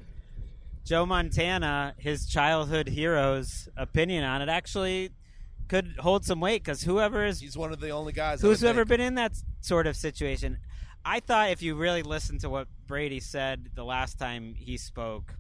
[0.85, 5.09] Joe Montana, his childhood hero's opinion on it, actually
[5.67, 8.85] could hold some weight because whoever is he's one of the only guys who's ever
[8.85, 10.59] been in that sort of situation.
[11.03, 15.33] I thought if you really listen to what Brady said the last time he spoke,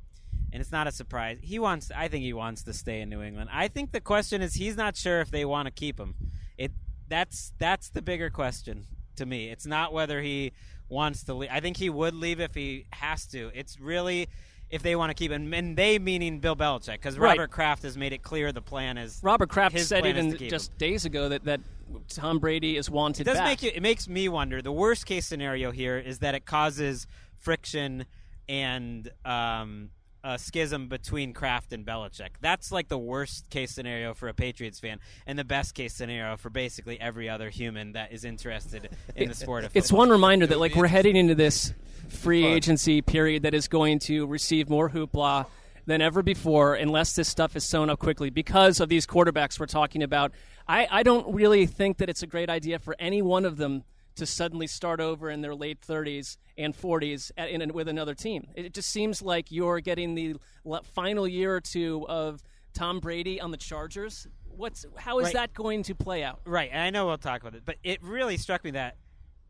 [0.55, 1.91] and it's not a surprise, he wants.
[1.93, 3.49] I think he wants to stay in New England.
[3.51, 6.15] I think the question is he's not sure if they want to keep him.
[6.57, 6.71] It
[7.09, 8.85] that's that's the bigger question
[9.17, 9.49] to me.
[9.49, 10.53] It's not whether he
[10.87, 11.49] wants to leave.
[11.51, 13.51] I think he would leave if he has to.
[13.53, 14.29] It's really
[14.69, 17.31] if they want to keep him, and they meaning Bill Belichick, because Right.
[17.37, 20.77] Robert Kraft has made it clear the plan is Robert Kraft said even just him.
[20.77, 21.59] days ago that, that
[22.07, 23.45] Tom Brady is wanted It does back.
[23.45, 23.71] make you.
[23.75, 24.61] It makes me wonder.
[24.61, 27.07] The worst case scenario here is that it causes
[27.39, 28.05] friction
[28.47, 29.89] and um,
[30.25, 32.31] a schism between Kraft and Belichick.
[32.41, 36.35] That's like the worst case scenario for a Patriots fan, and the best case scenario
[36.35, 40.47] for basically every other human that is interested in the sport of It's one reminder
[40.47, 41.73] that like we're heading into this
[42.09, 45.45] free agency period that is going to receive more hoopla
[45.85, 49.67] than ever before unless this stuff is sewn up quickly because of these quarterbacks we're
[49.67, 50.31] talking about.
[50.67, 53.83] I, I don't really think that it's a great idea for any one of them
[54.15, 58.47] to suddenly start over in their late 30s and 40s at, in, with another team.
[58.55, 60.35] It just seems like you're getting the
[60.93, 62.41] final year or two of
[62.73, 64.27] Tom Brady on the Chargers.
[64.49, 65.33] What's how is Right.
[65.33, 66.39] that going to play out?
[66.45, 68.95] Right, and I know we'll talk about it, but it really struck me that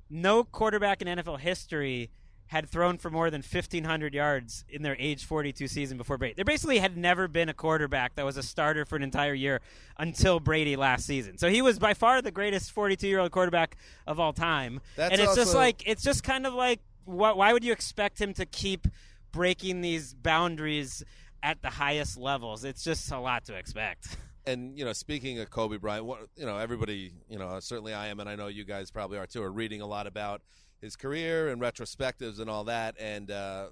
[0.10, 2.10] no quarterback in NFL history
[2.48, 6.36] had thrown for more than 1,500 yards in their age 42 season before Brady.
[6.36, 9.62] There basically had never been a quarterback that was a starter for an entire year
[9.98, 11.38] until Brady last season.
[11.38, 14.82] So he was by far the greatest 42 year old quarterback of all time.
[14.96, 18.20] That's and it's just like it's just kind of like why, why would you expect
[18.20, 18.88] him to keep
[19.32, 21.04] breaking these boundaries
[21.42, 22.64] at the highest levels?
[22.64, 24.18] It's just a lot to expect.
[24.48, 28.08] And you know, speaking of Kobe Bryant, what, you know, everybody, you know, certainly I
[28.08, 30.42] am, and I know you guys probably are too, are reading a lot about
[30.82, 32.96] his career and retrospectives and all that.
[33.00, 33.68] And uh,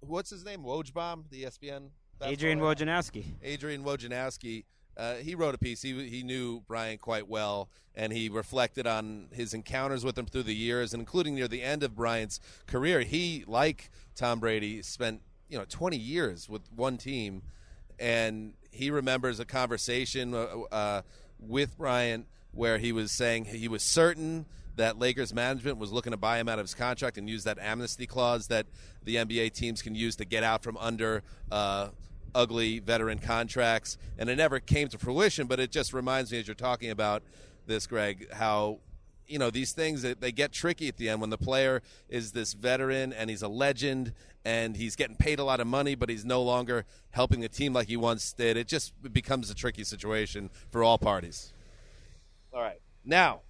[0.00, 0.62] what's his name?
[0.62, 1.90] Wojbomb, the ESPN.
[2.22, 3.24] Adrian Wojnarowski.
[3.42, 4.64] Adrian Wojnarowski.
[4.96, 5.82] Uh, he wrote a piece.
[5.82, 10.44] He he knew Brian quite well, and he reflected on his encounters with him through
[10.44, 13.00] the years, and including near the end of Brian's career.
[13.00, 17.42] He, like Tom Brady, spent you know 20 years with one team,
[17.98, 21.02] and he remembers a conversation uh, uh,
[21.40, 26.16] with Brian where he was saying he was certain that Lakers management was looking to
[26.16, 28.66] buy him out of his contract and use that amnesty clause that
[29.02, 31.88] the NBA teams can use to get out from under uh,
[32.34, 33.96] ugly veteran contracts.
[34.18, 37.22] And it never came to fruition, but it just reminds me as you're talking about
[37.66, 38.80] this, Gregg, how
[39.26, 42.32] you know these things that they get tricky at the end when the player is
[42.32, 44.12] this veteran and he's a legend
[44.44, 47.72] and he's getting paid a lot of money but he's no longer helping the team
[47.72, 48.58] like he once did.
[48.58, 51.54] It just becomes a tricky situation for all parties.
[52.52, 52.80] All right.
[53.04, 53.40] Now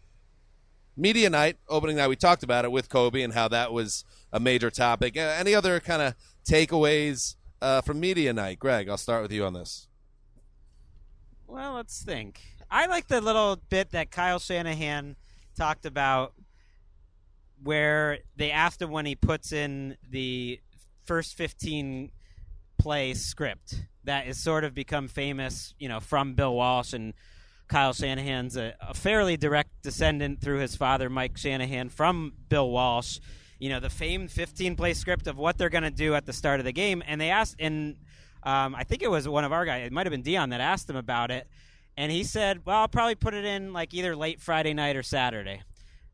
[0.96, 4.40] media night opening night we talked about it with kobe and how that was a
[4.40, 5.16] major topic.
[5.16, 8.59] Uh, any other kind of takeaways uh, from media night?
[8.59, 9.88] Gregg i'll start with you on this.
[11.46, 12.40] Well, let's think.
[12.70, 15.16] I like the little bit that Kyle Shanahan
[15.57, 16.35] talked about
[17.62, 20.61] where they asked him when he puts in the
[21.04, 22.11] first 15
[22.78, 27.14] play script that has sort of become famous, you know, from Bill Walsh and
[27.68, 33.18] Kyle Shanahan's a, a fairly direct descendant through his father, Mike Shanahan, from Bill Walsh.
[33.59, 36.33] You know, the famed 15 play script of what they're going to do at the
[36.33, 37.03] start of the game.
[37.07, 37.96] And they asked, and
[38.42, 40.61] um, I think it was one of our guys, it might have been Dion that
[40.61, 41.46] asked him about it.
[41.96, 45.03] And he said, well, I'll probably put it in like either late Friday night or
[45.03, 45.62] Saturday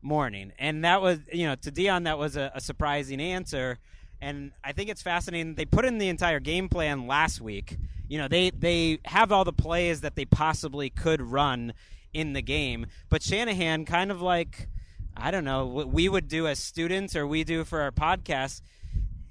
[0.01, 0.53] morning.
[0.59, 3.79] And that was, you know, to Dion, that was a, a surprising answer.
[4.21, 5.55] And I think it's fascinating.
[5.55, 7.77] They put in the entire game plan last week.
[8.11, 11.71] You know, they they have all the plays that they possibly could run
[12.13, 14.67] in the game, but Shanahan kind of like
[15.15, 18.63] I don't know what we would do as students or we do for our podcast.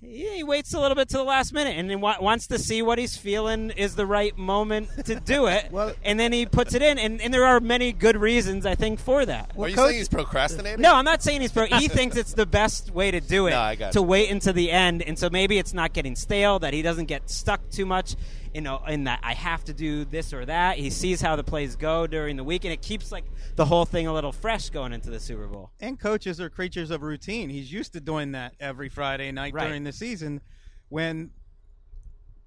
[0.03, 2.81] He waits a little bit to the last minute and then wa- wants to see
[2.81, 5.71] what he's feeling is the right moment to do it,
[6.03, 6.99] and then he puts it in.
[6.99, 9.53] And, and there are many good reasons I think for that.
[9.59, 11.67] are you saying he's procrastinating No, I'm not saying he's pro.
[11.67, 13.51] He thinks it's the best way to do it.
[13.51, 14.05] No, I got to you.
[14.07, 16.59] wait until the end, and so maybe it's not getting stale.
[16.61, 18.17] That he doesn't get stuck too much,
[18.55, 20.77] you know, in that I have to do this or that.
[20.79, 23.25] He sees how the plays go during the week, and it keeps like
[23.57, 25.71] the whole thing a little fresh going into the Super Bowl.
[25.81, 27.49] And coaches are creatures of routine.
[27.51, 29.67] He's used to doing that every Friday night Right.
[29.69, 30.41] during the season.
[30.89, 31.31] When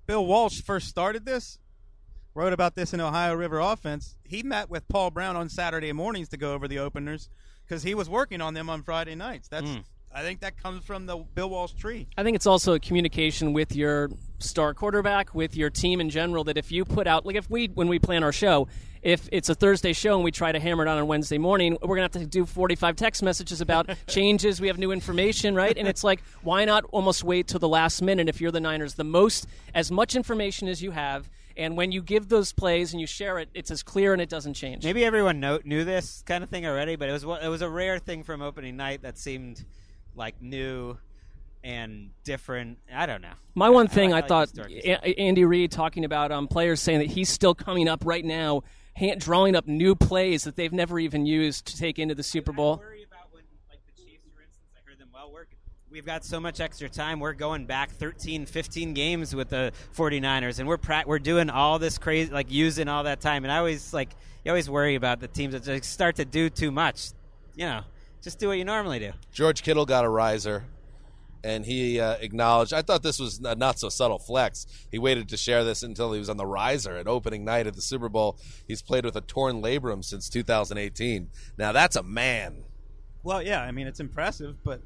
[0.05, 1.59] Bill Walsh first started this,
[2.33, 6.29] wrote about this in Ohio River Offense, he met with Paul Brown on Saturday mornings
[6.29, 7.29] to go over the openers
[7.65, 9.47] because he was working on them on Friday nights.
[9.47, 9.83] That's Mm.
[10.15, 12.07] I think that comes from the Bill Walsh tree.
[12.17, 16.43] I think it's also a communication with your star quarterback, with your team in general.
[16.43, 18.67] That if you put out, like if we, when we plan our show,
[19.01, 21.77] if it's a Thursday show and we try to hammer it on on Wednesday morning,
[21.81, 24.61] we're gonna have to do 45 text messages about changes.
[24.61, 25.75] We have new information, right?
[25.75, 28.93] And it's like, why not almost wait till the last minute if you're the Niners?
[28.93, 33.01] The most, as much information as you have, and when you give those plays and
[33.01, 34.83] you share it, it's as clear and it doesn't change.
[34.83, 37.69] Maybe everyone know, knew this kind of thing already, but it was it was a
[37.69, 39.65] rare thing from opening night that seemed
[40.15, 40.97] like new
[41.63, 42.77] and different.
[42.93, 43.33] I don't know.
[43.55, 44.67] My one thing like- I, like thought.
[45.03, 48.63] A- Andy Reid talking about um, players saying that he's still coming up right now,
[48.95, 52.51] hand, drawing up new plays that they've never even used to take into the Super
[52.51, 52.81] Bowl.
[55.89, 57.19] We've got so much extra time.
[57.19, 61.77] We're going back 13, 15 games with the 49ers, and we're pra- we're doing all
[61.77, 63.43] this crazy, like using all that time.
[63.45, 64.09] And I always like
[64.43, 67.09] you always worry about the teams that just start to do too much.
[67.55, 67.81] You know,
[68.23, 69.11] just do what you normally do.
[69.31, 70.63] George Kittle got a riser,
[71.43, 72.73] and he uh, acknowledged.
[72.73, 74.65] I thought this was a not so subtle flex.
[74.91, 77.75] He waited to share this until he was on the riser at opening night at
[77.75, 78.37] the Super Bowl.
[78.67, 81.29] He's played with a torn labrum since 2018.
[81.57, 82.63] Now that's a man.
[83.23, 84.81] Well, yeah, I mean it's impressive, but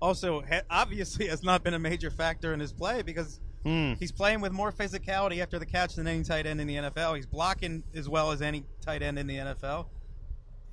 [0.00, 3.94] also ha- obviously has not been a major factor in his play because Hmm.
[3.94, 7.16] he's playing with more physicality after the catch than any tight end in the NFL.
[7.16, 9.86] He's blocking as well as any tight end in the NFL.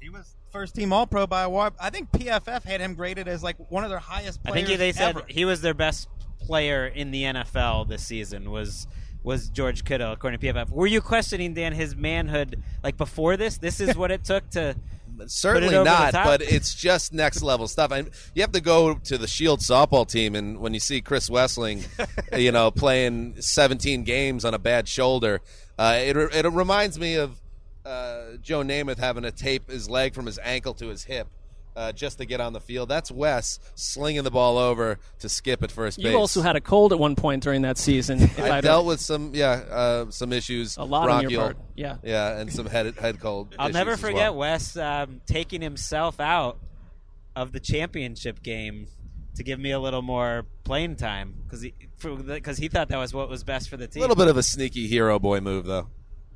[0.01, 1.73] He was first team All Pro by a while.
[1.79, 4.91] I think PFF had him graded as like one of their highest I think they
[4.91, 5.23] said ever.
[5.27, 8.49] he was their best player in the NFL this season.
[8.49, 8.87] Was
[9.23, 10.71] was George Kittle according to PFF?
[10.71, 13.59] Were you questioning Dan his manhood like before this?
[13.59, 14.75] This is what it took to.
[15.27, 17.91] Certainly it over the not, but it's just next level stuff.
[17.91, 21.29] And you have to go to the Shield softball team, and when you see Chris
[21.29, 21.85] Wesseling,
[22.39, 25.41] you know, playing 17 games on a bad shoulder,
[25.77, 27.40] uh, it it reminds me of
[27.91, 31.27] uh, Joe Namath having to tape his leg from his ankle to his hip
[31.75, 32.89] uh, just to get on the field.
[32.89, 36.11] That's Wes slinging the ball over to skip at first base.
[36.11, 38.21] You also had a cold at one point during that season.
[38.21, 40.77] if I I'd- dealt with some, yeah, uh, some issues.
[40.77, 41.97] A lot on your part, yeah.
[42.03, 43.55] yeah, and some head head cold.
[43.57, 44.51] I'll never forget well.
[44.51, 46.59] Wes um, taking himself out
[47.35, 48.87] of the championship game
[49.35, 53.13] to give me a little more playing time because he because he thought that was
[53.13, 54.01] what was best for the team.
[54.01, 55.87] A little bit of a sneaky hero boy move, though.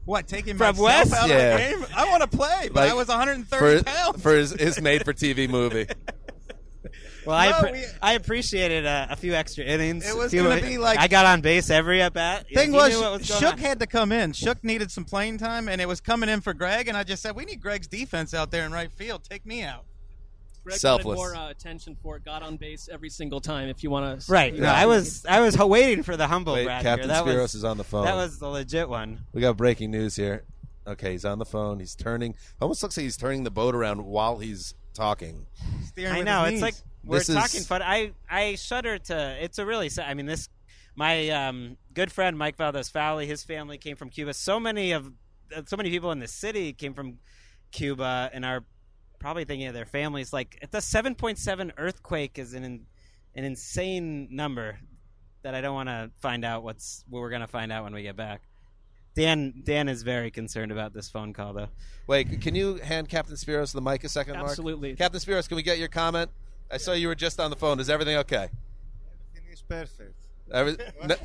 [0.06, 1.14] What taking From myself Wes?
[1.14, 1.36] out Yeah.
[1.36, 1.96] of the game?
[1.96, 4.22] I want to play, but Like, I was 130 for, pounds.
[4.22, 5.88] for his, his made-for-TV movie.
[7.26, 10.08] Well, I, No, appre- we- I appreciated uh, a few extra innings.
[10.08, 12.46] It was gonna be like- I got on base every at bat.
[12.54, 13.58] Thing He was, knew what was going Shook on.
[13.58, 14.32] had to come in.
[14.34, 16.88] Shook needed some playing time, and it was coming in for Gregg.
[16.88, 19.24] And I just said, we need Gregg's defense out there in right field.
[19.28, 19.86] Take me out.
[20.66, 21.18] Gregg Selfless.
[21.18, 22.26] wanted more uh, attention for it.
[22.26, 23.70] Got on base every single time.
[23.70, 24.54] If you want to, Right.
[24.54, 27.16] No, I was I was waiting for the humble Wait, brag Captain here.
[27.24, 28.06] That Spiros was, is on the phone.
[28.06, 29.20] That was the legit one.
[29.32, 30.44] We got breaking news here.
[30.88, 31.80] Okay, he's on the phone.
[31.80, 32.36] He's turning.
[32.60, 35.46] Almost looks like he's turning the boat around while he's talking.
[35.86, 36.46] Steering I know.
[36.46, 37.82] It's like we're This is- talking fun.
[37.84, 39.38] I I shudder to.
[39.44, 39.90] It's a really.
[39.90, 40.50] sad- I mean, this.
[40.98, 44.34] My um, good friend Mike Valdez Fowley, his family came from Cuba.
[44.34, 45.12] So many of,
[45.54, 47.18] uh, so many people in the city came from
[47.72, 48.64] Cuba and are
[49.26, 50.32] probably thinking of their families.
[50.32, 52.86] Like the seven point seven earthquake is an in,
[53.34, 54.78] an insane number
[55.42, 58.04] that I don't want to find out what's what we're gonna find out when we
[58.04, 58.44] get back.
[59.16, 61.70] Dan Dan is very concerned about this phone call though.
[62.06, 64.50] Wait, can you hand Captain Spiros the mic a second, Marc?
[64.50, 64.96] Absolutely.
[64.96, 66.30] Captain Spiros, can we get your comment?
[66.72, 67.80] I saw you were just on the phone.
[67.80, 68.50] Is everything okay?
[69.34, 70.14] Everything is perfect.
[70.52, 71.16] Every, no-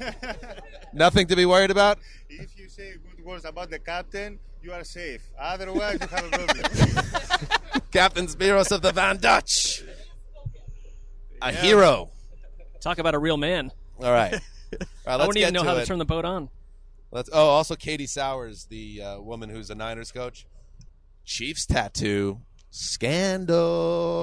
[0.95, 1.99] nothing to be worried about?
[2.31, 5.23] If you say good words about the captain, you are safe.
[5.39, 7.81] Otherwise, you have a problem.
[7.93, 9.83] Captain Spiros of the Van Dutch.
[11.43, 12.11] A hero.
[12.81, 13.73] Talk about a real man.
[14.03, 14.35] All right.
[14.73, 15.81] All right, I let's wouldn't get even know to how it.
[15.81, 16.49] to turn the boat on.
[17.11, 17.29] Let's.
[17.33, 20.47] Oh, also Katie Sowers, the uh, woman who's a Niners coach.
[21.25, 22.41] Chiefs tattoo
[22.71, 23.57] scandal.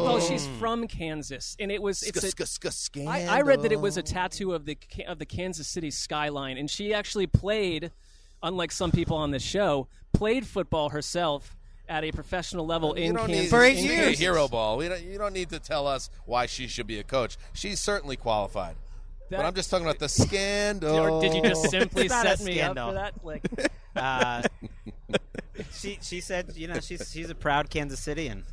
[0.08, 3.98] Oh, she's from Kansas, and it was it's a, I, I read that it was
[3.98, 7.92] a tattoo of the of the Kansas City skyline, and she actually played,
[8.44, 11.56] unlike some people on this show, played football herself
[11.90, 13.52] at a professional level You in don't Kansas.
[13.52, 14.78] need in to be a hero ball.
[14.78, 17.38] We don't, you don't need to tell us why she should be a coach.
[17.54, 18.76] She's certainly qualified.
[19.30, 20.98] but I'm just talking about the scandal.
[20.98, 23.14] Or did you just simply It's not a set me up for that?
[23.24, 23.44] Like,
[23.96, 24.44] Uh,
[25.72, 28.44] she she said, you know, she's she's a proud Kansas Cityan.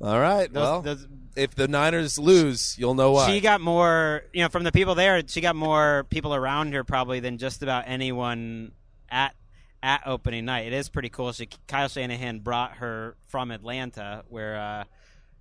[0.00, 0.52] All right.
[0.52, 3.28] Those- well, those- if the Niners lose, you'll know why.
[3.30, 5.22] She got more, you know, from the people there.
[5.26, 8.72] She got more people around her probably than just about anyone
[9.12, 9.34] at
[9.84, 10.66] at opening night.
[10.66, 11.32] It is pretty cool.
[11.32, 14.84] She Kyle Shanahan brought her from Atlanta, where uh,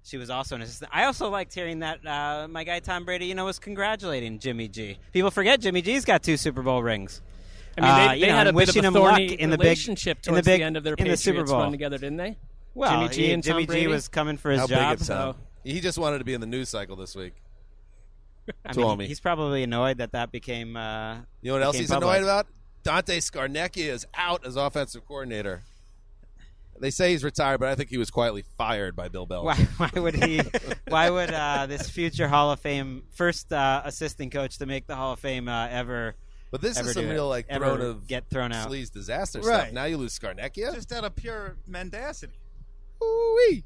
[0.03, 0.91] she was also an assistant.
[0.93, 4.67] I also liked hearing that uh, my guy Tom Brady, you know, was congratulating Jimmy
[4.67, 4.97] G.
[5.13, 7.21] People forget Jimmy G's got two Super Bowl rings.
[7.77, 9.25] I mean, they, Uh, they know, had a bit of wishing a him luck thorny
[9.33, 11.43] in the big relationship in the towards big end of their in the Patriots Super
[11.45, 12.37] Bowl run together, didn't they?
[12.73, 13.81] Well, Jimmy G he- and Tom Jimmy Brady?
[13.83, 14.91] G was coming for his How job.
[14.97, 15.33] big of Tom?
[15.33, 17.33] so He just wanted to be in the news cycle this week.
[18.65, 20.75] I mean, he's probably annoyed that that became.
[20.75, 22.09] Uh, You know what else he's public.
[22.17, 22.47] annoyed about?
[22.83, 25.61] Dante Scarnecchia is out as offensive coordinator.
[26.79, 29.67] They say he's retired, but I think he was quietly fired by Bill Belichick.
[29.77, 30.41] Why, why would he?
[30.87, 34.95] why would uh, this future Hall of Fame first uh, assistant coach to make the
[34.95, 36.15] Hall of Fame uh, ever?
[36.49, 38.69] But this ever is some real like ever throne of get thrown out.
[38.69, 39.61] sleaze disaster Right.
[39.61, 39.73] stuff.
[39.73, 40.73] Now you lose Scarnecchia.
[40.73, 42.33] Just out of pure mendacity.
[43.03, 43.63] Ooh-wee.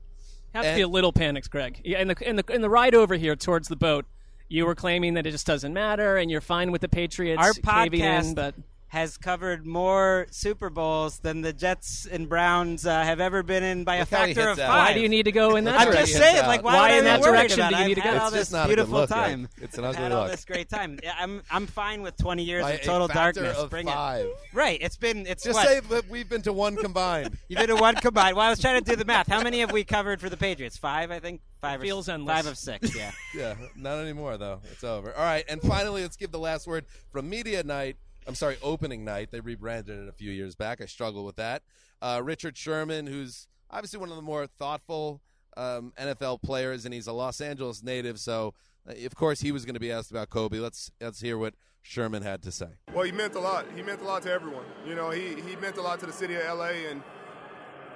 [0.54, 1.82] Have to be a little panicked, Gregg.
[1.84, 4.06] Yeah, in the in the in the ride over here towards the boat,
[4.50, 7.54] you were claiming that it just doesn't matter and you're fine with the Patriots Our
[7.54, 8.56] caving in, podcast but
[8.88, 13.84] has covered more Super Bowls than the Jets and Browns uh, have ever been in
[13.84, 14.68] by Look a factor of that.
[14.68, 14.88] five.
[14.90, 17.00] why do you need to go in that I'm just saying, like, why, Why would
[17.00, 18.12] in that direction do you need to I've go?
[18.14, 19.20] had all It's this just not a beautiful look, Gregg.
[19.32, 19.50] time.
[19.62, 21.00] It's an I've ugly had all this great time.
[21.20, 23.64] I'm I'm fine with 20 years By of total factor darkness.
[23.64, 24.26] of Bring five.
[24.28, 24.36] it.
[24.54, 24.78] Right.
[24.82, 25.68] It's been it's Just what?
[25.68, 27.38] say that we've been to one combined.
[27.50, 28.38] You've been to one combined.
[28.38, 29.28] Well, I was trying to do the math.
[29.28, 30.78] How many have we covered for the Patriots?
[30.78, 31.42] Five, I think.
[31.60, 31.82] Five.
[31.82, 32.36] Feels or, endless.
[32.38, 32.96] Five of six.
[32.96, 33.12] Yeah.
[33.36, 34.62] yeah, not anymore though.
[34.72, 35.14] It's over.
[35.16, 37.98] All right, and finally, let's give the last word from media night.
[38.28, 39.30] I'm sorry, opening night.
[39.32, 40.82] They rebranded it a few years back.
[40.82, 41.64] I struggle with that.
[42.02, 45.22] Uh, Richard Sherman, who's obviously one of the more thoughtful
[45.58, 48.54] um, NFL players, and he's a Los Angeles native, so
[48.90, 50.60] uh, of course he was going to be asked about Kobe.
[50.60, 52.70] Let's let's hear what Sherman had to say.
[52.94, 53.66] Well, he meant a lot.
[53.76, 54.66] He meant a lot to everyone.
[54.86, 57.02] You know, he, he meant a lot to the city of LA, and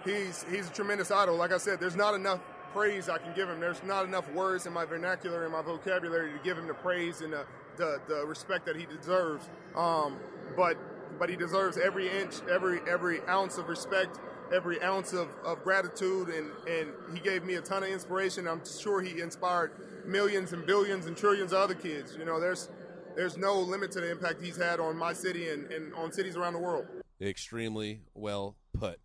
[0.05, 1.35] he's he's a tremendous idol.
[1.35, 2.39] Like I said, there's not enough
[2.71, 3.59] praise I can give him.
[3.59, 7.21] There's not enough words in my vernacular and my vocabulary to give him the praise
[7.21, 7.45] and the
[7.79, 9.49] the, the respect that he deserves.
[9.75, 10.17] Um,
[10.55, 10.77] but
[11.17, 14.19] but he deserves every inch, every every ounce of respect,
[14.53, 18.47] every ounce of, of gratitude, and and he gave me a ton of inspiration.
[18.47, 19.71] I'm sure he inspired
[20.05, 22.15] millions and billions and trillions of other kids.
[22.17, 22.69] You know, there's
[23.15, 26.37] there's no limit to the impact he's had on my city and, and on cities
[26.37, 26.85] around the world.
[27.19, 28.99] Extremely well put.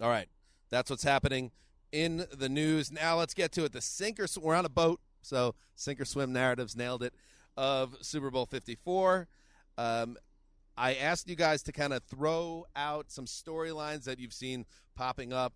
[0.00, 0.28] All right,
[0.70, 1.50] that's what's happening
[1.92, 2.92] in the news.
[2.92, 3.72] Now let's get to it.
[3.72, 7.12] The sink or sw- we're on a boat, so sink or swim narratives nailed it
[7.60, 9.28] of Super Bowl 54.
[9.76, 10.16] Um,
[10.78, 14.64] I asked you guys to kind of throw out some storylines that you've seen
[14.96, 15.52] popping up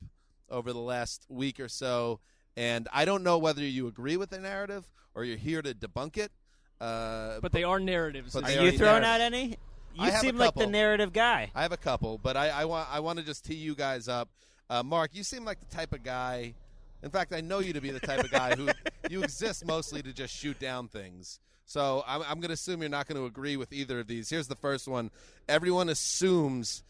[0.50, 2.20] over the last week or so,
[2.58, 4.84] and I don't know whether you agree with the narrative
[5.14, 6.30] or you're here to debunk it.
[6.78, 8.34] Uh, But they are narratives.
[8.34, 9.08] but Are you are throwing narratives.
[9.08, 9.56] out any?
[9.94, 11.50] You have seem like the narrative guy.
[11.54, 14.08] I have a couple, but I, I want I want to just tee you guys
[14.08, 14.28] up.
[14.68, 16.54] Uh, Marc, you seem like the type of guy.
[17.02, 18.68] In fact, I know you to be the type of guy who
[19.08, 21.38] you exist mostly to just shoot down things.
[21.66, 24.30] So I'm, I'm going to assume you're not going to agree with either of these.
[24.30, 25.10] Here's the first one.
[25.48, 26.82] Everyone assumes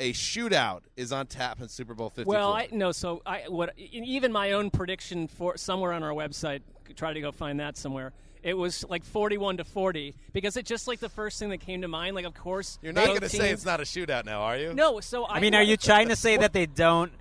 [0.00, 2.32] a shootout is on tap in Super Bowl 54.
[2.32, 2.92] Well, I no.
[2.92, 6.60] So I what even my own prediction for somewhere on our website.
[6.96, 8.12] Try to go find that somewhere.
[8.42, 11.82] It was like forty-one to forty because it's just like the first thing that came
[11.82, 12.16] to mind.
[12.16, 14.74] Like, of course, you're not going to say it's not a shootout now, are you?
[14.74, 14.98] No.
[15.00, 17.12] So I, I mean, are you trying to say that they don't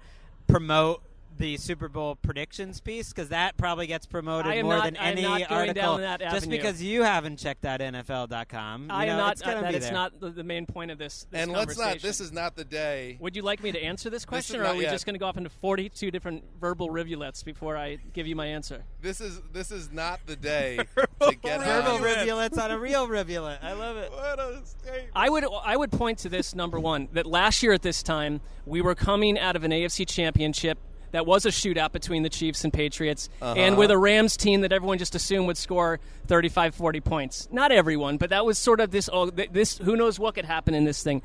[0.48, 1.04] promote
[1.38, 5.22] the Super Bowl predictions piece because that probably gets promoted more not- than I any
[5.24, 5.98] not going article?
[5.98, 9.32] down that just because you haven't checked out NFL.com, you I am know, not.
[9.34, 9.94] It's gonna that be is there.
[9.94, 11.26] not the, the main point of this.
[11.32, 12.00] this and let's not.
[12.00, 13.18] This is not the day.
[13.20, 14.92] Would you like me to answer this question, or are we yet.
[14.92, 18.48] just going to go off into forty-two different verbal rivulets before I give you my
[18.48, 18.84] answer?
[19.02, 20.78] This is this is not the day
[21.22, 23.60] to get verbal rivulets on a real rivulet.
[23.62, 24.12] I love it.
[24.12, 25.10] What a statement.
[25.16, 28.42] I would I would point to this number one that last year at this time
[28.66, 30.78] we were coming out of an AFC championship
[31.12, 33.54] that was a shootout between the Chiefs and Patriots Uh-huh.
[33.58, 37.48] and with a Rams team that everyone just assumed would score 35 40 points.
[37.52, 40.74] Not everyone, but that was sort of this oh this who knows what could happen
[40.74, 41.22] in this thing.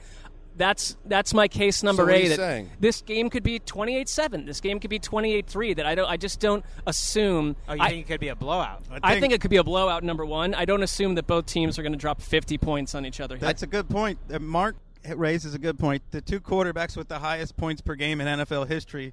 [0.58, 2.22] That's that's my case number what are eight.
[2.24, 2.70] you that saying?
[2.80, 4.46] This game could be 28-7.
[4.46, 7.90] This game could be 28-3 that I don't I just don't assume Oh, you I,
[7.90, 8.82] think it could be a blowout?
[9.02, 10.54] I think, it could be a blowout number 1.
[10.54, 13.36] I don't assume that both teams are going to drop 50 points on each other.
[13.36, 14.18] That's a good point.
[14.32, 14.76] Uh, Marc
[15.14, 16.02] raises a good point.
[16.10, 19.12] The two quarterbacks with the highest points per game in NFL history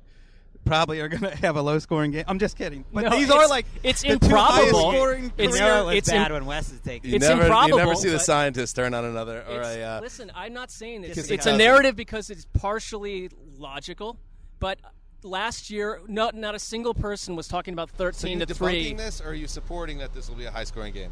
[0.65, 2.23] probably are going to have a low scoring game.
[2.27, 2.85] I'm just kidding.
[2.93, 4.41] But No, these it's- are like it's the two improbable.
[4.53, 7.09] highest scoring It's- You career- know it was it's bad im- when Wes is taking.
[7.11, 9.75] You It's never, improbable, You never see the but- scientist turn on another or It's-
[9.77, 9.83] a.
[9.83, 11.57] Uh, listen, I'm not saying it's, kissing it's a cousin.
[11.57, 14.17] narrative because it's partially logical,
[14.59, 14.79] but
[15.23, 18.55] last year, not not a single person was talking about so you 13 to debunking
[18.57, 18.93] three.
[18.93, 21.11] this, or are you supporting that this will be a high scoring game?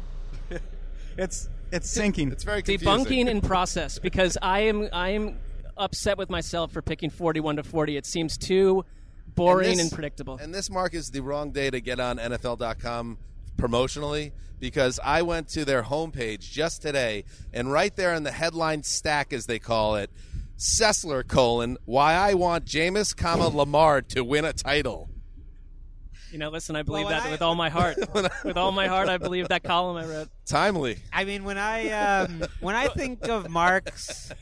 [1.18, 2.32] It's it's sinking.
[2.32, 2.88] It's very confusing.
[3.04, 5.38] Debunking in process because I am I am
[5.76, 7.96] upset with myself for picking 41 to 40.
[7.98, 8.84] It seems too
[9.34, 10.38] boring and, this- predictable.
[10.40, 13.18] And this mark is the wrong day to get on NFL.com
[13.56, 18.82] promotionally because I went to their homepage just today, and right there in the headline
[18.84, 20.10] stack, as they call it,
[20.56, 25.08] Sessler colon why I want Jameis, comma Lamar to win a title.
[26.32, 27.96] You know, listen, I believe when that I- with all my heart.
[28.44, 30.28] with all my heart, I believe that column I read.
[30.46, 30.98] Timely.
[31.12, 34.32] I mean, when I um, when I think of Marc's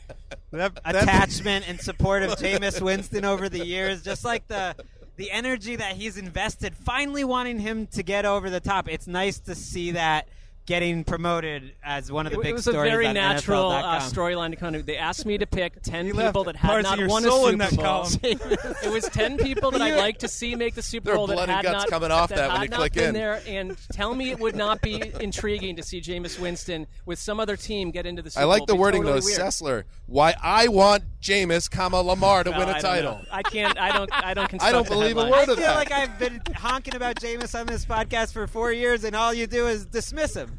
[0.51, 4.75] That- that- attachment and support of Jameis Winston over the years, just like the
[5.17, 8.87] the energy that he's invested, finally wanting him to get over the top.
[8.89, 10.27] It's nice to see that
[10.67, 14.51] getting promoted as one of the It, big it was a very natural uh, storyline
[14.51, 14.85] to kind of.
[14.85, 17.23] They asked me to pick ten You people that had parts of not your won
[17.23, 17.85] soul a in Super that Bowl.
[17.85, 18.19] column.
[18.83, 21.27] it was ten people that I'd like to see make the Super There are Bowl
[21.27, 22.93] that blood and had guts not coming off that, that when had you not click
[22.93, 23.13] been in.
[23.13, 23.41] there.
[23.47, 27.57] And tell me it would not be intriguing to see Jameis Winston with some other
[27.57, 28.51] team get into the Super Bowl.
[28.51, 28.65] I like Bowl.
[28.67, 29.39] the wording totally though, weird.
[29.39, 29.83] Sessler.
[30.05, 33.13] Why I want Jameis, comma Lamar to Well, win I a don't title.
[33.15, 33.25] know.
[33.31, 33.77] I can't.
[33.79, 34.11] I don't.
[34.13, 34.51] I don't.
[34.63, 35.47] I don't believe a headline.
[35.47, 39.03] word I feel like I've been honking about Jameis on this podcast for four years,
[39.03, 40.50] and all you do is dismiss him.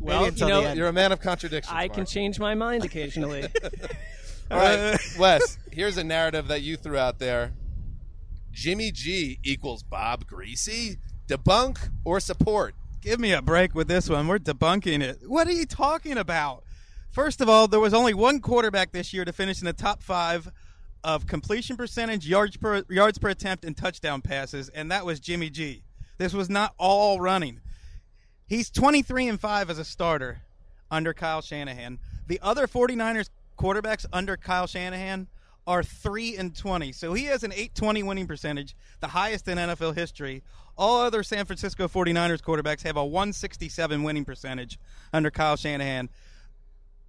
[0.00, 0.72] Well, you know.
[0.72, 1.72] You're a man of contradictions.
[1.74, 1.94] I Marc.
[1.94, 3.42] can change my mind occasionally.
[4.50, 5.58] All right, uh, Wes.
[5.70, 7.52] Here's a narrative that you threw out there.
[8.50, 10.96] Jimmy G equals Bob Griese.
[11.28, 12.74] Debunk or support?
[13.02, 14.26] Give me a break with this one.
[14.26, 15.18] We're debunking it.
[15.26, 16.64] What are you talking about?
[17.10, 20.02] First of all, there was only one quarterback this year to finish in the top
[20.02, 20.50] five
[21.04, 25.50] of completion percentage, yards per yards per attempt, and touchdown passes, and that was Jimmy
[25.50, 25.84] G.
[26.16, 27.60] This was not all running.
[28.48, 30.40] He's 23 and 5 as a starter
[30.90, 31.98] under Kyle Shanahan.
[32.26, 33.28] The other 49ers
[33.58, 35.28] quarterbacks under Kyle Shanahan
[35.66, 36.92] are 3 and 20.
[36.92, 40.42] So he has an 820 winning percentage, the highest in NFL history.
[40.78, 44.78] All other San Francisco 49ers quarterbacks have a 167 winning percentage
[45.12, 46.08] under Kyle Shanahan.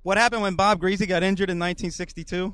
[0.03, 2.53] What happened when Bob Griese got injured in 1962?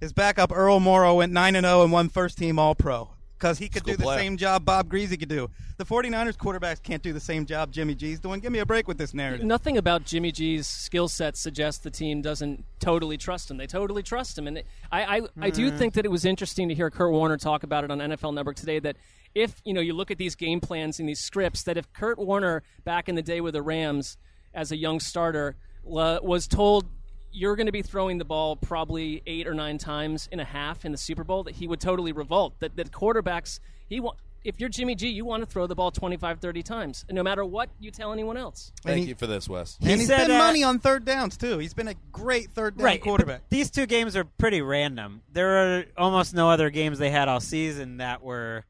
[0.00, 3.10] His backup Earl Morrall went 9 and 0 and won first team All Pro
[3.40, 4.18] because he could School do the player.
[4.18, 5.48] same job Bob Griese could do.
[5.78, 8.40] The 49ers quarterbacks can't do the same job Jimmy G's doing.
[8.40, 9.46] Give me a break with this narrative.
[9.46, 13.56] Nothing about Jimmy G's skill set suggests the team doesn't totally trust him.
[13.56, 15.78] They totally trust him, and it- I, I, I do hmm.
[15.78, 18.56] think that it was interesting to hear Kurt Warner talk about it on NFL Network
[18.56, 18.78] today.
[18.78, 18.96] That
[19.34, 22.18] if you know you look at these game plans and these scripts, that if Kurt
[22.18, 24.18] Warner back in the day with the Rams
[24.52, 26.86] as a young starter was told
[27.32, 30.84] you're going to be throwing the ball probably eight or nine times in a half
[30.84, 32.54] in the Super Bowl, that he would totally revolt.
[32.60, 35.90] That that quarterbacks he wa- if you're Jimmy G, you want to throw the ball
[35.90, 38.72] 25, 30 times, no matter what you tell anyone else.
[38.82, 39.76] Thank you for this, Wes.
[39.82, 41.58] and he's said, been uh, money on third downs too.
[41.58, 43.42] He's been a great third down right, quarterback.
[43.50, 45.22] these two games are pretty random.
[45.32, 48.64] There are almost no other games they had all season that were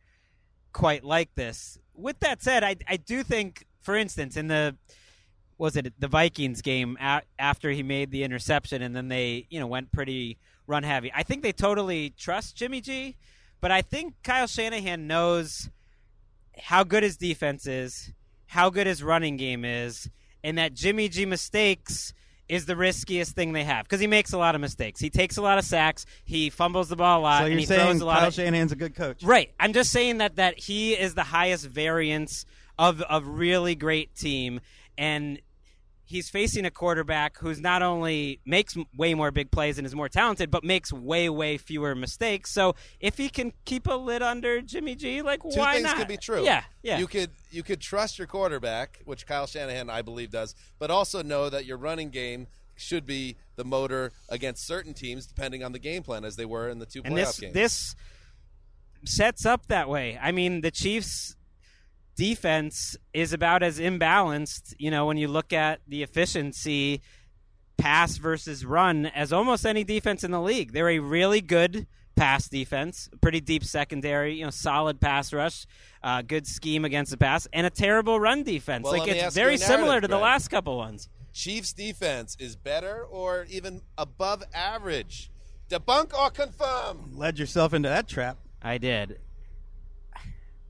[0.72, 1.78] quite like this.
[1.94, 4.76] With that said, I I do think, for instance, in the
[5.60, 9.60] was it the Vikings game a- after he made the interception and then they you
[9.60, 11.12] know went pretty run heavy.
[11.14, 13.16] I think they totally trust Jimmy G,
[13.60, 15.68] but I think Kyle Shanahan knows
[16.58, 18.12] how good his defense is,
[18.46, 20.08] how good his running game is,
[20.42, 22.14] and that Jimmy G mistakes
[22.48, 24.98] is the riskiest thing they have because he makes a lot of mistakes.
[24.98, 26.06] He takes a lot of sacks.
[26.24, 27.38] He fumbles the ball a lot.
[27.40, 29.22] so and you're he saying throws a lot Kyle of, Shanahan's a good coach?
[29.22, 29.52] Right.
[29.60, 32.46] I'm just saying that that he is the highest variance
[32.78, 34.60] of a really great team,
[34.96, 35.38] and
[36.10, 40.08] he's facing a quarterback who's not only makes way more big plays and is more
[40.08, 42.52] talented, but makes way way fewer mistakes.
[42.52, 45.96] So if he can keep a lid under Jimmy G, like Two why things not?
[45.96, 46.44] could be true.
[46.44, 46.98] Yeah, yeah.
[46.98, 51.22] You could you could trust your quarterback, which Kyle Shanahan I believe does, but also
[51.22, 55.78] know that your running game should be the motor against certain teams, depending on the
[55.78, 57.54] game plan, as they were in the two and playoff this games.
[57.54, 57.94] this
[59.04, 60.18] sets up that way.
[60.20, 61.36] I mean, the Chiefs'
[62.20, 67.00] defense is about as imbalanced, you know, when you look at the efficiency
[67.78, 70.72] pass versus run as almost any defense in the league.
[70.72, 75.66] They're a really good pass defense, pretty deep secondary, you know, solid pass rush,
[76.02, 78.84] uh, good scheme against the pass, and a terrible run defense.
[78.84, 81.08] Well, like it's very similar narrative, to the last couple ones.
[81.32, 85.30] Chiefs defense is better or even above average.
[85.70, 87.12] Debunk or confirm?
[87.14, 88.36] Led yourself into that trap.
[88.60, 89.20] I did.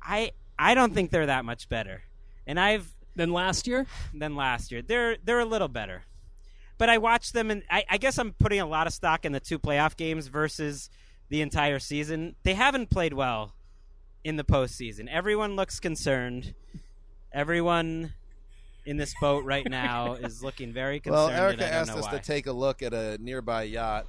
[0.00, 0.30] I
[0.60, 2.02] I don't think they're that much better.
[2.46, 3.86] And I've than last year.
[4.14, 6.02] Than last year, they're they're a little better.
[6.78, 9.32] But I watched them, and I, I guess I'm putting a lot of stock in
[9.32, 10.88] the two playoff games versus
[11.28, 12.36] the entire season.
[12.42, 13.52] They haven't played well
[14.24, 15.08] in the postseason.
[15.08, 16.54] Everyone looks concerned.
[17.32, 18.14] Everyone
[18.86, 21.28] in this boat right now is looking very concerned.
[21.34, 22.12] Well, Erica asked us why.
[22.12, 24.06] to take a look at a nearby yacht.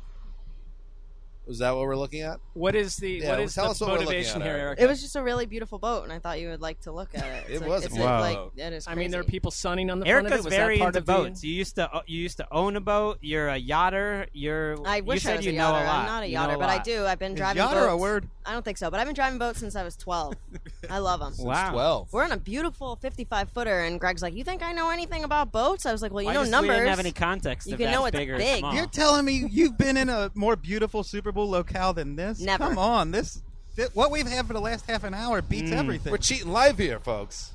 [1.51, 2.39] Was that what we're looking at?
[2.53, 4.55] What is the Yeah, what is tell the us what we're looking motivation at, here,
[4.57, 4.79] Eric.
[4.79, 7.09] It was just a really beautiful boat, and I thought you would like to look
[7.13, 7.43] at it.
[7.49, 8.53] It's It like- was a It's beautiful like, boat.
[8.55, 9.31] it is I mean, there are crazy.
[9.31, 10.49] people sunning on the front of Erica's it.
[10.49, 11.43] Was very that part into of the- boats.
[11.43, 13.17] You used to uh, you used to own a boat.
[13.19, 14.27] You're a yachter.
[14.31, 14.77] You're.
[14.87, 15.83] I you wish said I was you a know yachter.
[15.83, 15.99] a lot.
[15.99, 16.83] I'm not a You know yachter, but I lot.
[16.85, 17.05] do.
[17.05, 17.91] I've been Is driving yachter boats.
[17.93, 18.27] a word?
[18.45, 20.33] I don't think so, but I've been driving boats since I was 12.
[20.89, 21.33] I love them.
[21.33, 21.71] Since Wow.
[21.73, 22.13] 12.
[22.13, 25.51] We're on a beautiful 55 footer, and Gregg's like, "You think I know anything about
[25.51, 26.69] boats?" I was like, "Well, you I know just- numbers.
[26.69, 27.67] We didn't have any context.
[27.67, 28.59] You if can that's know it's big or big.
[28.59, 28.73] small.
[28.73, 32.39] You're telling me you've been in a more beautiful Super Bowl locale than this?
[32.39, 32.63] Never.
[32.65, 33.41] Come on, this,
[33.75, 35.77] thi- what we've had for the last half an hour beats Mm.
[35.77, 36.11] everything.
[36.11, 37.53] We're cheating live here, folks.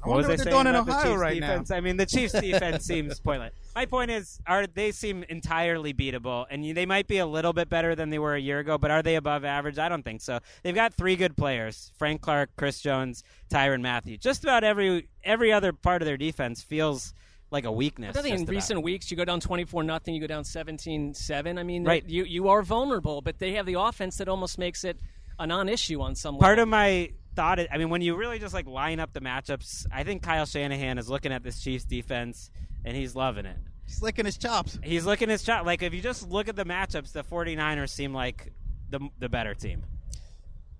[0.00, 1.70] I What wonder was what they're saying doing in about the Ohio Chiefs right defense?
[1.72, 3.52] I mean, the Chiefs' defense seems pointless.
[3.74, 7.52] My point is, are they seem entirely beatable, and you, they might be a little
[7.52, 9.76] bit better than they were a year ago, but are they above average?
[9.78, 10.38] I don't think so.
[10.62, 14.16] They've got three good players: Frank Clark, Chris Jones, Tyrann Mathieu.
[14.18, 17.12] Just about every every other part of their defense feels
[17.50, 18.16] like a weakness.
[18.16, 18.52] I think in about.
[18.52, 21.58] recent weeks, you go down 24 nothing, you go down 17 7.
[21.58, 22.04] I mean, Right.
[22.08, 25.00] you, you are vulnerable, but they have the offense that almost makes it
[25.38, 26.64] a non issue on some part level.
[26.64, 29.86] of my thought is, I mean, when you really just like line up the matchups,
[29.92, 32.50] I think Kyle Shanahan is looking at this Chiefs defense
[32.84, 33.56] and he's loving it.
[33.86, 34.78] He's licking his chops.
[34.82, 35.64] He's looking his shot.
[35.64, 38.52] Like if you just look at the matchups, the 49ers seem like
[38.90, 39.84] the the better team.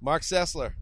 [0.01, 0.75] Marc Sessler,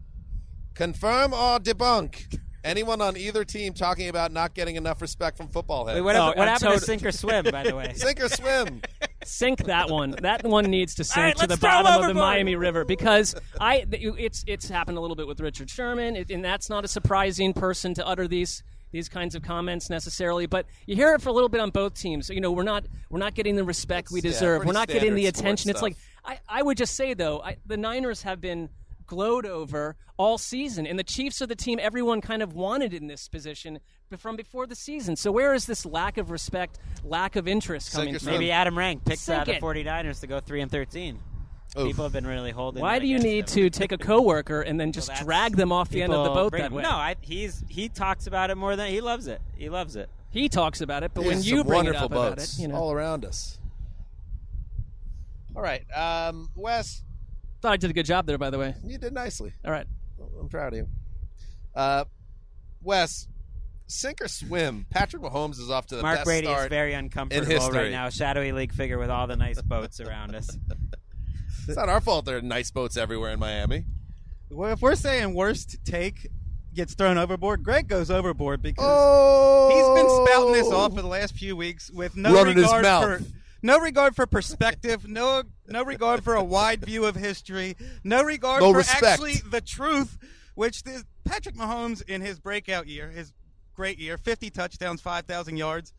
[0.73, 2.39] confirm or debunk?
[2.67, 5.95] Anyone on either team talking about not getting enough respect from football heads?
[5.95, 7.45] Wait, what, Oh, hap- what I'm happened to sink or swim?
[7.51, 8.81] By the way, Sink or swim?
[9.23, 10.11] Sink that one.
[10.21, 12.15] That one needs to sink right, to the bottom of the overboard.
[12.17, 13.85] Miami River because I.
[13.91, 17.53] It's it's happened a little bit with Richard Sherman, it, and that's not a surprising
[17.53, 20.45] person to utter these these kinds of comments necessarily.
[20.45, 22.29] But you hear it for a little bit on both teams.
[22.29, 24.59] You know, we're not we're not getting the respect we It's, yeah, deserve.
[24.59, 25.69] pretty we're not getting the attention.
[25.71, 28.69] It's like I, I would just say though, I, the Niners have been
[29.07, 33.07] glowed over all season, and the Chiefs are the team everyone kind of wanted in
[33.07, 33.79] this position
[34.17, 35.15] from before the season.
[35.15, 38.31] So where is this lack of respect, lack of interest Sink coming from?
[38.33, 39.61] maybe Adam Rank picks Sink out the it.
[39.61, 41.19] 49ers to go three and 13.
[41.77, 41.85] Oof.
[41.85, 42.81] People have been really holding.
[42.81, 43.55] Why do you need them.
[43.55, 46.31] to take a coworker and then just that's- drag them off the end of the
[46.31, 46.81] boat bring- that way?
[46.83, 49.41] No, I, he's he talks about it more than he loves it.
[49.55, 50.09] He loves it.
[50.29, 52.61] he talks about it, but when you some bring it wonderful up about boats it,
[52.61, 53.59] you know, all around us.
[55.55, 57.01] All right, um, Wes,
[57.61, 58.37] thought I did a good job there.
[58.37, 59.53] By the way, you did nicely.
[59.65, 59.87] all right.
[60.39, 60.87] I'm proud of you.
[61.75, 62.05] Uh,
[62.81, 63.27] Wes,
[63.87, 64.85] sink or swim?
[64.89, 67.77] Patrick Mahomes is off to the Marc best Brady start is very uncomfortable history.
[67.77, 68.09] right now.
[68.09, 70.49] Shadowy league figure with all the nice boats around us.
[71.67, 72.23] It's not our fault.
[72.23, 73.83] There are nice boats everywhere in Miami.
[74.49, 76.27] Well, if we're saying worst take
[76.73, 81.09] gets thrown overboard, Gregg goes overboard because Oh, he's been spouting this off for the
[81.09, 83.03] last few weeks with no Running his regard mouth.
[83.03, 83.25] for
[83.61, 88.61] no regard for perspective, no no regard for a wide view of history, no regard
[88.61, 89.03] No for respect.
[89.03, 90.17] actually the truth.
[90.55, 93.33] which this, Patrick Mahomes in his breakout year, his
[93.75, 95.93] great year, 50 touchdowns, 5,000 yards.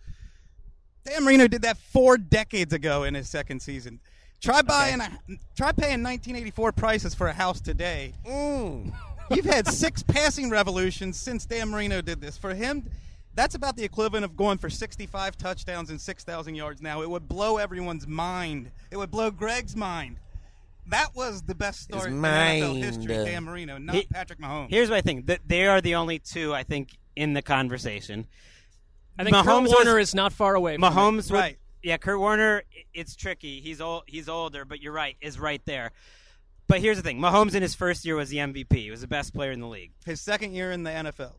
[1.04, 4.00] Dan Marino did that four decades ago in his second season.
[4.40, 5.08] Try buying, a,
[5.56, 8.12] try paying 1984 prices for a house today.
[8.26, 8.92] Mm.
[9.30, 12.36] You've had six passing revolutions since Dan Marino did this.
[12.36, 12.88] For him,
[13.34, 17.02] that's about the equivalent of going for 65 touchdowns and 6,000 yards now.
[17.02, 18.70] It would blow everyone's mind.
[18.90, 20.18] It would blow Gregg's mind.
[20.88, 23.14] That was the best start in NFL history.
[23.14, 24.70] Dan Marino, not He- Patrick Mahomes.
[24.70, 28.26] Here's my thing: that they are the only two I think in the conversation.
[29.18, 30.76] I think Kurt Warner is not far away.
[30.76, 30.84] From.
[30.84, 32.62] Mahomes, would- yeah, Kurt Warner.
[32.94, 33.60] It's tricky.
[33.60, 34.04] He's old.
[34.06, 35.16] He's older, but you're right.
[35.20, 35.92] Is right there.
[36.68, 38.74] But here's the thing: Mahomes in his first year was the MVP.
[38.74, 39.92] He was the best player in the league.
[40.06, 41.32] His second year in the NFL.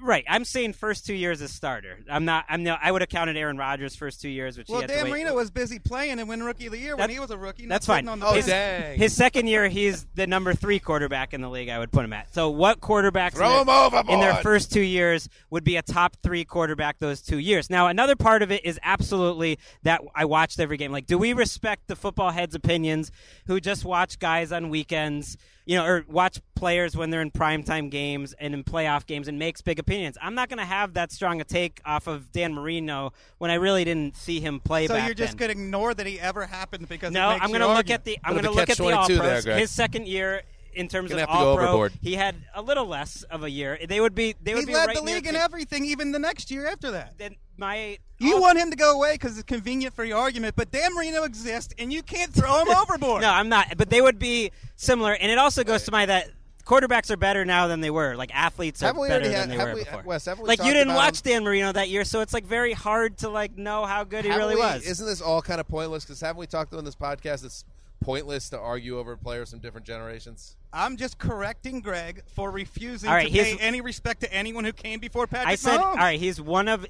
[0.00, 0.24] Right.
[0.28, 1.98] I'm saying first two years as starter.
[2.10, 2.44] I'm not.
[2.48, 2.76] I'm no.
[2.80, 5.34] I would have counted Aaron Rodgers' first two years, which Well, he had Dan Marino
[5.34, 7.66] was busy playing and winning Rookie of the Year when he was a rookie.
[7.66, 8.06] That's fine.
[8.06, 8.98] On the his, bench.
[8.98, 11.70] his second year, he's the number three quarterback in the league.
[11.70, 12.32] I would put him at.
[12.34, 16.16] So, what quarterbacks Throw in, their, in their first two years would be a top
[16.22, 17.70] three quarterback those two years?
[17.70, 20.92] Now, another part of it is absolutely that I watched every game.
[20.92, 23.10] Like, do we respect the football heads' opinions
[23.46, 25.36] who just watch guys on weekends?
[25.64, 29.38] You know, or watch players when they're in primetime games and in playoff games and
[29.38, 30.18] makes big opinions.
[30.20, 33.54] I'm not going to have that strong a take off of Dan Marino when I
[33.54, 36.46] really didn't see him play So back you're just going to ignore that he ever
[36.46, 38.00] happened because No, I'm going to look argument.
[38.00, 39.58] at the I'm going to look at the All catch-22 there, Pros.
[39.60, 40.42] His second year
[40.74, 41.92] in terms of have to All Pro, overboard.
[42.02, 43.78] he had a little less of a year.
[43.88, 46.12] They would be they would He be led right the league in the- everything, even
[46.12, 47.14] the next year after that.
[47.16, 50.70] Then my You want him to go away because it's convenient for your argument, but
[50.70, 53.22] Dan Marino exists, and you can't throw him overboard.
[53.22, 53.78] No, I'm not.
[53.78, 56.28] But they would be similar, and it also goes to my that.
[56.66, 58.16] Quarterbacks are better now than they were.
[58.16, 60.02] Like athletes are better already than they were we- before.
[60.04, 63.18] Wes, we like you didn't watch Dan Marino that year, so it's like very hard
[63.18, 64.82] to like know how good he really we- was.
[64.84, 66.04] Isn't this all kind of pointless?
[66.04, 67.44] Because haven't we talked on this podcast?
[67.44, 67.64] It's
[68.00, 70.56] pointless to argue over players from different generations.
[70.72, 74.72] I'm just correcting Gregg for refusing All right, to pay any respect to anyone who
[74.72, 75.84] came before Patrick I said, Mahomes.
[75.84, 76.86] all right, he's one of,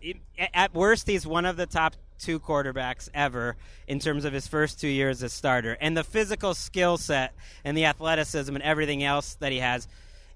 [0.52, 4.80] at worst, he's one of the top two quarterbacks ever in terms of his first
[4.80, 5.76] two years as a starter.
[5.80, 7.34] And the physical skill set
[7.64, 9.86] and the athleticism and everything else that he has,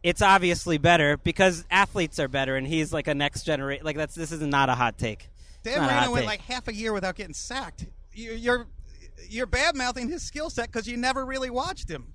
[0.03, 3.85] it's obviously better because athletes are better, and he's like a next generation.
[3.85, 5.29] Like that's this is not a hot take.
[5.63, 6.29] It's Dan not a hot Marino went take.
[6.29, 7.87] like half a year without getting sacked.
[8.13, 8.67] You're
[9.29, 12.15] you're bad mouthing his skill set because you never really watched him.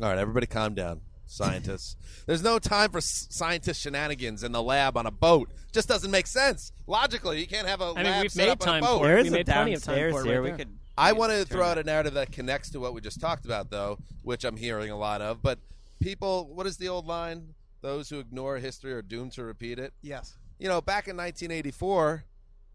[0.00, 1.96] All right, everybody, calm down, scientists.
[2.26, 5.50] There's no time for s- scientist shenanigans in the lab on a boat.
[5.72, 7.40] Just doesn't make sense logically.
[7.40, 8.98] You can't have a mean, lab we've set made up on a boat.
[8.98, 9.08] for it.
[9.08, 10.42] There is We a made plenty of time downstairs for it right here.
[10.42, 10.58] We there.
[10.58, 13.18] could- I we want to throw out a narrative that connects to what we just
[13.20, 15.42] talked about, though, which I'm hearing a lot of.
[15.42, 15.58] But
[16.00, 17.54] people, what is the old line?
[17.80, 19.94] Those who ignore history are doomed to repeat it.
[20.02, 20.36] Yes.
[20.58, 22.24] You know, back in 1984,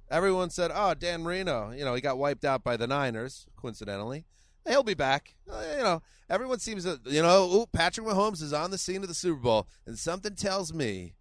[0.09, 4.25] everyone said, "Oh, Dan Marino, you know, he got wiped out by the Niners, coincidentally.
[4.67, 8.53] He'll be back." Uh, you know, everyone seems to, you know, ooh, Patrick Mahomes is
[8.53, 11.13] on the scene of the Super Bowl, and something tells me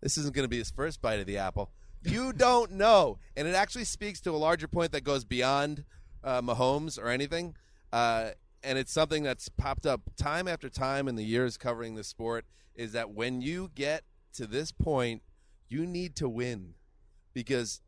[0.00, 1.70] this isn't going to be his first bite of the apple.
[2.02, 5.84] You don't know, and it actually speaks to a larger point that goes beyond
[6.22, 7.56] uh, Mahomes or anything.
[7.92, 8.30] Uh,
[8.62, 12.44] and it's something that's popped up time after time in the years covering this sport.
[12.74, 14.04] Is that when you get
[14.34, 15.22] to this point,
[15.68, 16.74] you need to win
[17.32, 17.80] because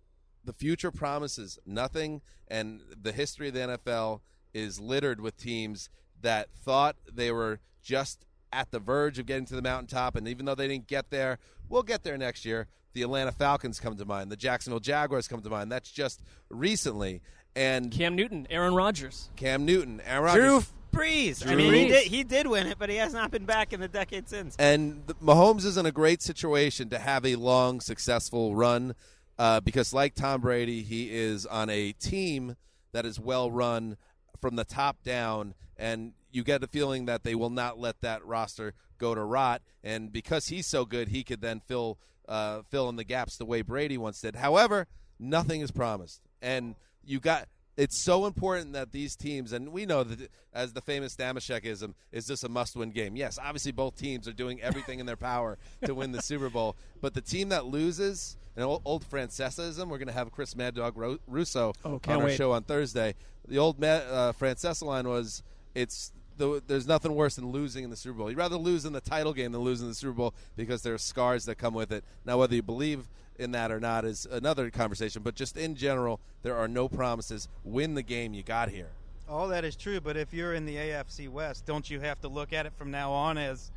[0.48, 4.20] the future promises nothing, and the history of the NFL
[4.54, 5.90] is littered with teams
[6.22, 10.46] that thought they were just at the verge of getting to the mountaintop, and even
[10.46, 11.38] though they didn't get there,
[11.68, 12.66] we'll get there next year.
[12.94, 14.32] The Atlanta Falcons come to mind.
[14.32, 15.70] The Jacksonville Jaguars come to mind.
[15.70, 17.20] That's just recently.
[17.54, 19.28] And Cam Newton, Aaron Rodgers.
[19.36, 20.44] Cam Newton, Aaron Rodgers.
[20.44, 20.62] Drew
[20.98, 21.46] Brees.
[21.46, 23.74] I Drew mean, he did, he did win it, but he has not been back
[23.74, 24.56] in the decade since.
[24.58, 28.94] And the, Mahomes is in a great situation to have a long, successful run
[29.38, 32.56] uh, because, like Tom Brady, he is on a team
[32.92, 33.96] that is well run
[34.40, 38.24] from the top down, and you get the feeling that they will not let that
[38.24, 39.62] roster go to rot.
[39.82, 43.46] And because he's so good, he could then fill uh, fill in the gaps the
[43.46, 44.36] way Brady once did.
[44.36, 44.86] However,
[45.18, 46.74] nothing is promised, and
[47.04, 47.48] you got
[47.78, 52.26] it's so important that these teams, and we know that as the famous Dameshekism, is
[52.26, 53.16] this a must-win game?
[53.16, 55.56] Yes, obviously both teams are doing everything in their power
[55.86, 59.98] to win the Super Bowl, but the team that loses, an old, old Francesism, we're
[59.98, 62.36] going to have Chris Mad Dog Ro- Russo Oh, on our wait.
[62.36, 63.14] show on Thursday.
[63.46, 65.42] The old uh, Francesa line was,
[65.74, 68.28] it's the, there's nothing worse than losing in the Super Bowl.
[68.28, 70.94] You'd rather lose in the title game than lose in the Super Bowl because there
[70.94, 72.04] are scars that come with it.
[72.24, 73.06] Now, whether you believe
[73.38, 75.22] in that or not is another conversation.
[75.22, 77.48] But just in general, there are no promises.
[77.64, 78.88] Win the game you got here.
[79.28, 82.28] All that is true, but if you're in the AFC West, don't you have to
[82.28, 83.70] look at it from now on as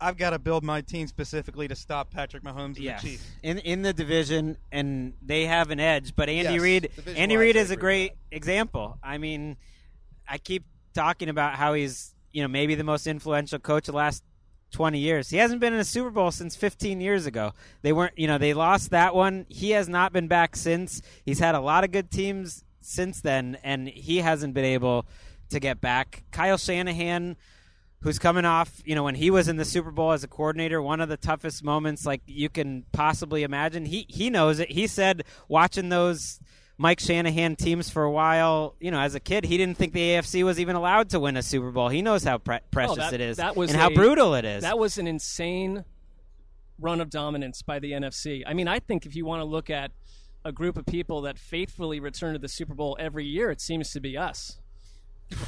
[0.00, 3.02] I've got to build my team specifically to stop Patrick Mahomes and Yes.
[3.02, 3.24] the Chiefs?
[3.42, 6.14] in in the division, and they have an edge.
[6.14, 8.98] But Andy Yes, Reid, Andy Reid is a agree great example.
[9.02, 9.56] I mean,
[10.28, 13.98] I keep talking about how he's you know maybe the most influential coach of the
[13.98, 14.22] last
[14.72, 15.30] 20 years.
[15.30, 17.52] He hasn't been in a Super Bowl since 15 years ago.
[17.82, 19.46] They weren't, you know, they lost that one.
[19.48, 21.02] He has not been back since.
[21.24, 25.06] He's had a lot of good teams since then, and he hasn't been able
[25.50, 26.24] to get back.
[26.30, 27.36] Kyle Shanahan,
[28.00, 30.80] who's coming off, you know, when he was in the Super Bowl as a coordinator,
[30.82, 33.86] one of the toughest moments like you can possibly imagine.
[33.86, 34.70] He he knows it.
[34.70, 36.40] He said watching those
[36.78, 40.00] Mike Shanahan teams for a while, you know, as a kid, he didn't think the
[40.10, 41.88] AFC was even allowed to win a Super Bowl.
[41.88, 44.34] He knows how pre- oh, precious Oh, that, it is that was and how brutal
[44.34, 44.62] it is.
[44.62, 45.84] That was an insane
[46.78, 48.42] run of dominance by the NFC.
[48.46, 49.90] I mean, I think if you want to look at
[50.44, 53.90] a group of people that faithfully return to the Super Bowl every year, it seems
[53.92, 54.58] to be us.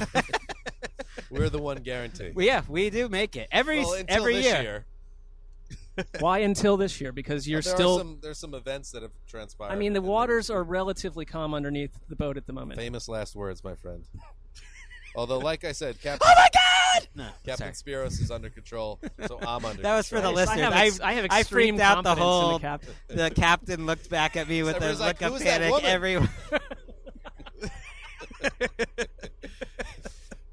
[1.29, 2.35] We're the one guaranteed.
[2.35, 4.61] Well, yeah, we do make it every Well, until every this year.
[4.61, 4.85] year.
[6.19, 7.11] Why until this year?
[7.11, 7.95] Because you're there still.
[7.95, 9.71] Are some, there's some events that have transpired.
[9.71, 12.79] I mean, the waters are relatively calm underneath the boat at the moment.
[12.79, 14.05] Famous last words, my friend.
[15.15, 16.27] Although, like I said, Captain.
[16.29, 17.07] Oh my God!
[17.15, 19.81] No, Captain Spiros is under control, so I'm under.
[19.81, 20.35] That was for the control.
[20.35, 20.59] listeners.
[20.59, 22.59] I have ex- I have extreme freaked out the confidence in the whole.
[22.59, 22.93] captain.
[23.07, 25.71] the captain looked back at me with a Everybody's like, look of is that panic.
[25.71, 26.29] woman?" Everyone.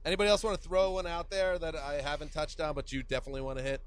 [0.04, 3.02] Anybody else want to throw one out there that I haven't touched on, but you
[3.02, 3.80] definitely want to hit?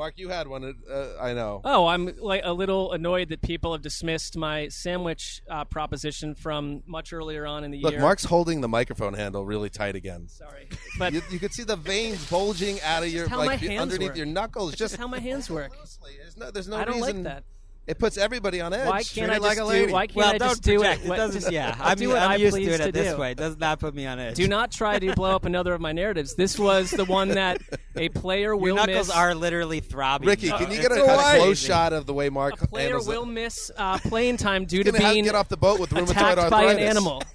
[0.00, 0.76] Marc, you had one.
[0.90, 1.60] Uh, I know.
[1.62, 6.82] Oh, I'm like a little annoyed that people have dismissed my sandwich uh, proposition from
[6.86, 8.00] much earlier on in the Look, year.
[8.00, 10.26] Look, Marc's holding the microphone handle really tight again.
[10.28, 14.16] Sorry, but you, you could see the veins bulging out of your like underneath work.
[14.16, 14.70] your knuckles.
[14.70, 15.76] That's Just how my hands work.
[16.18, 17.24] There's no, there's no I don't like reason.
[17.24, 17.44] that.
[17.90, 18.86] It puts everybody on edge.
[18.88, 19.80] Why can't I it like just a do?
[19.80, 19.92] lady.
[19.92, 21.00] Why can't well, I don't just do project.
[21.00, 21.04] it?
[21.04, 21.40] It What- doesn't.
[21.40, 23.20] just- Yeah, I'll I'm, do what I'm I used to it to this do.
[23.20, 23.32] way.
[23.32, 24.36] It does not put me on edge.
[24.36, 26.34] Do not try to blow up another of my narratives.
[26.36, 27.60] This was the one that
[27.96, 29.10] a player Your will knuckles miss.
[29.10, 30.28] are literally throbbing.
[30.28, 31.40] Ricky, Uh, can you get a kind of amazing.
[31.40, 32.62] close shot of the way Marc plays?
[32.62, 33.26] a player will it?
[33.26, 35.90] miss uh, playing time due to gonna have to being get off the boat with
[35.90, 37.22] rheumatoid attacked by an animal.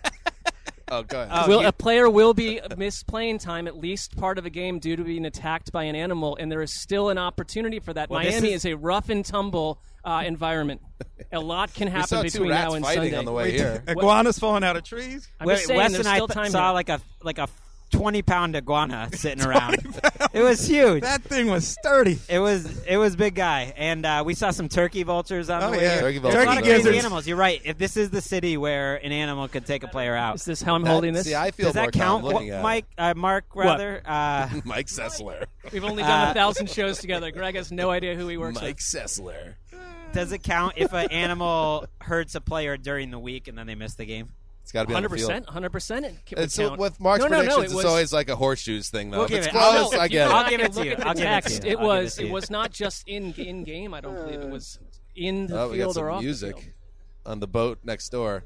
[0.88, 1.48] Oh, go ahead.
[1.48, 4.96] will, a player will be missed playing time at least part of a game due
[4.96, 8.08] to being attacked by an animal, and there is still an opportunity for that.
[8.12, 10.82] Well, Miami is- is, a rough and tumble uh, environment.
[11.32, 13.18] A lot can We happen saw two between rats now and fighting Sunday.
[13.18, 13.84] on the way here.
[13.88, 15.28] Iguanas falling out of trees.
[15.40, 16.74] I'm Wait, just saying, Wes there's and I still th- time saw here.
[16.74, 17.48] like a like a
[17.92, 19.78] twenty pound iguana sitting around.
[20.34, 21.04] it was huge.
[21.04, 22.20] That thing was sturdy.
[22.30, 25.72] It was it was big guy, and uh, we saw some turkey vultures on Oh,
[25.72, 25.92] the way yeah.
[25.94, 26.02] here.
[26.02, 27.00] Turkey There's a lot vultures of are crazy nice.
[27.04, 27.28] animals.
[27.28, 27.62] You're right.
[27.66, 30.62] If this is the city where an animal could take a player out, Is this
[30.62, 31.26] how I'm That- holding this?
[31.26, 32.64] See, I feel does more that count, calm looking Wha- at.
[32.64, 32.86] Mike?
[32.98, 34.02] Uh, Marc, rather.
[34.06, 35.46] Uh, Mike Sessler.
[35.72, 37.32] We've only done Uh, a thousand shows together.
[37.32, 38.78] Gregg has no idea who he works Mike with.
[38.80, 39.56] Sessler.
[40.16, 43.76] Does it count if an animal hurts a player during the week and then they
[43.76, 44.30] miss the game?
[44.64, 45.30] It's got to be on the Hundred field.
[45.30, 46.06] percent, hundred percent.
[46.08, 46.80] It would It's, so count.
[46.80, 49.18] with Marc's no, no, predictions, no, it it's was, always like a horseshoes thing, though.
[49.20, 50.36] We'll if give it's it- close, I if you get go it.
[50.36, 50.96] I'll back give it to you.
[51.04, 51.72] I'll give it to you.
[51.74, 52.14] It was.
[52.14, 52.34] it to It you.
[52.34, 53.94] was not just in in game.
[53.94, 54.80] I don't believe it was
[55.16, 56.74] in the Oh, we got field or some off the music field.
[57.28, 58.44] on the boat next door.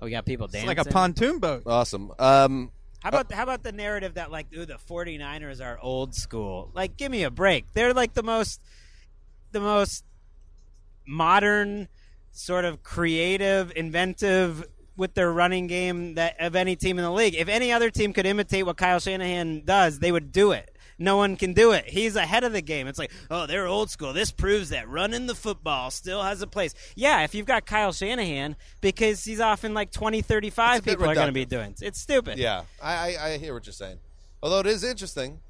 [0.00, 0.66] Oh, we got people It's dancing.
[0.66, 1.62] like a pontoon boat.
[1.66, 2.10] Awesome.
[2.18, 2.72] Um,
[3.04, 6.72] How about how about the narrative that like ooh, the 49ers are old school?
[6.74, 7.66] Like give me a break.
[7.72, 8.60] They're like the most
[9.52, 10.04] the most
[11.06, 11.88] modern
[12.32, 14.64] sort of creative, inventive
[14.96, 17.34] with their running game that of any team in the league.
[17.34, 20.68] If any other team could imitate what Kyle Shanahan does, they would do it.
[20.98, 21.86] No one can do it.
[21.88, 22.86] He's ahead of the game.
[22.86, 24.12] It's like, oh, they're old school.
[24.12, 26.74] This proves that running the football still has a place.
[26.94, 30.90] Yeah, if you've got Kyle Shanahan, because he's often like 20, 35 It's a bit
[30.92, 31.74] people are going to be doing.
[31.80, 32.38] It's stupid.
[32.38, 33.98] yeah, I, I, I hear what you're saying.
[34.42, 35.40] Although it is interesting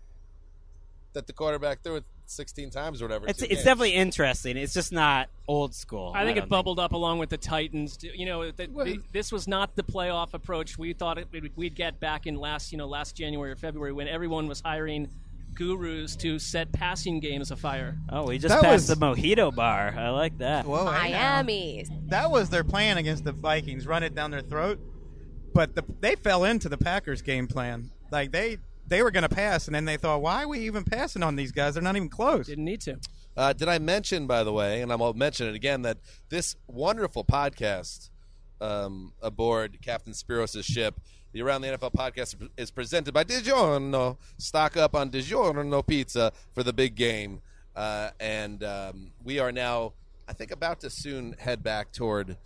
[1.13, 3.27] that the quarterback threw it 16 times or whatever.
[3.27, 4.57] It's it's definitely interesting.
[4.57, 6.13] It's just not old school.
[6.15, 7.99] I think don't it bubbled up along with the Titans.
[8.03, 12.01] You know, the, the, this was not the playoff approach we thought it, we'd get
[12.01, 15.09] back in last, you know, last January or February when everyone was hiring
[15.55, 17.99] gurus to set passing games afire.
[18.09, 19.95] Oh, we just That passed was- the mojito bar.
[19.97, 20.65] I like that.
[20.67, 20.87] Whoa.
[20.87, 21.87] Miami.
[22.07, 24.81] That was their plan against the Vikings, run it down their throat.
[25.55, 27.91] But the, they fell into the Packers' game plan.
[28.11, 30.85] Like they they were going to pass, and then they thought, why are we even
[30.85, 31.75] passing on these guys?
[31.75, 32.47] They're not even close.
[32.47, 32.99] Didn't need to.
[33.37, 37.25] Uh, did I mention, by the way, and I'll mention it again, that this wonderful
[37.25, 38.11] podcast
[38.61, 41.01] um, aboard Captain Spiros' ship,
[41.33, 44.19] the Around the NFL podcast, is presented by DiGiorno.
[44.39, 47.41] Stock up on DiGiorno pizza for the big game.
[47.75, 49.95] Uh, and um, we are now,
[50.29, 52.37] I think, about to soon head back toward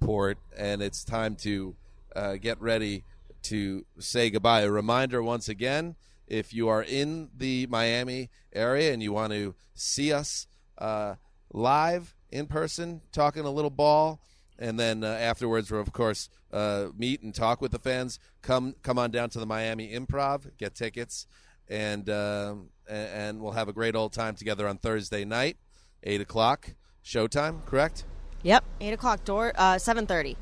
[0.00, 1.74] port, and it's time to
[2.14, 3.02] uh, get ready
[3.46, 4.62] to say goodbye.
[4.62, 9.54] A reminder once again if you are in the Miami area and you want to
[9.74, 10.46] see us
[10.78, 11.14] uh,
[11.52, 14.20] live in person, talking a little ball,
[14.58, 18.18] and then uh, afterwards, we'll of course uh, meet and talk with the fans.
[18.42, 21.26] Come, come on down to the Miami Improv, get tickets,
[21.68, 25.56] and um, and we'll have a great old time together on Thursday night,
[26.02, 26.74] eight o'clock,
[27.04, 27.64] showtime.
[27.66, 28.04] Correct?
[28.42, 29.52] Yep, eight o'clock door.
[29.56, 30.36] Uh, seven thirty.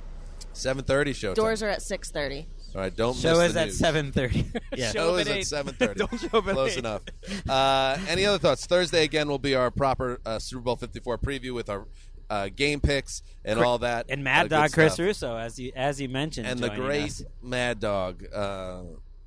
[0.53, 1.35] Seven thirty showtime.
[1.35, 2.47] Doors are at six thirty.
[2.75, 3.79] All right, don't Show miss is the at news.
[3.79, 4.47] seven thirty.
[4.77, 4.91] Yeah.
[4.91, 5.95] Show is at seven thirty.
[6.01, 6.79] Don't show up at Close eight.
[6.79, 7.03] enough.
[7.49, 8.67] Uh, any other thoughts?
[8.67, 11.87] Thursday again will be our proper uh, Super Bowl Fifty Four preview with our
[12.29, 14.07] uh, game picks and Cri- all that.
[14.09, 15.05] And uh, Mad good Dog Chris stuff.
[15.07, 17.23] Russo, as you as you mentioned, and the joining great us.
[17.43, 18.25] Mad Dog.
[18.35, 18.83] Uh,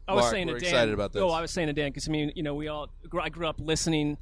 [0.10, 0.70] I was Marc, saying we're to Dan.
[0.70, 1.22] excited about this.
[1.22, 3.30] Oh, I was saying to Dan because I mean, you know, we all gr- I
[3.30, 4.18] grew up listening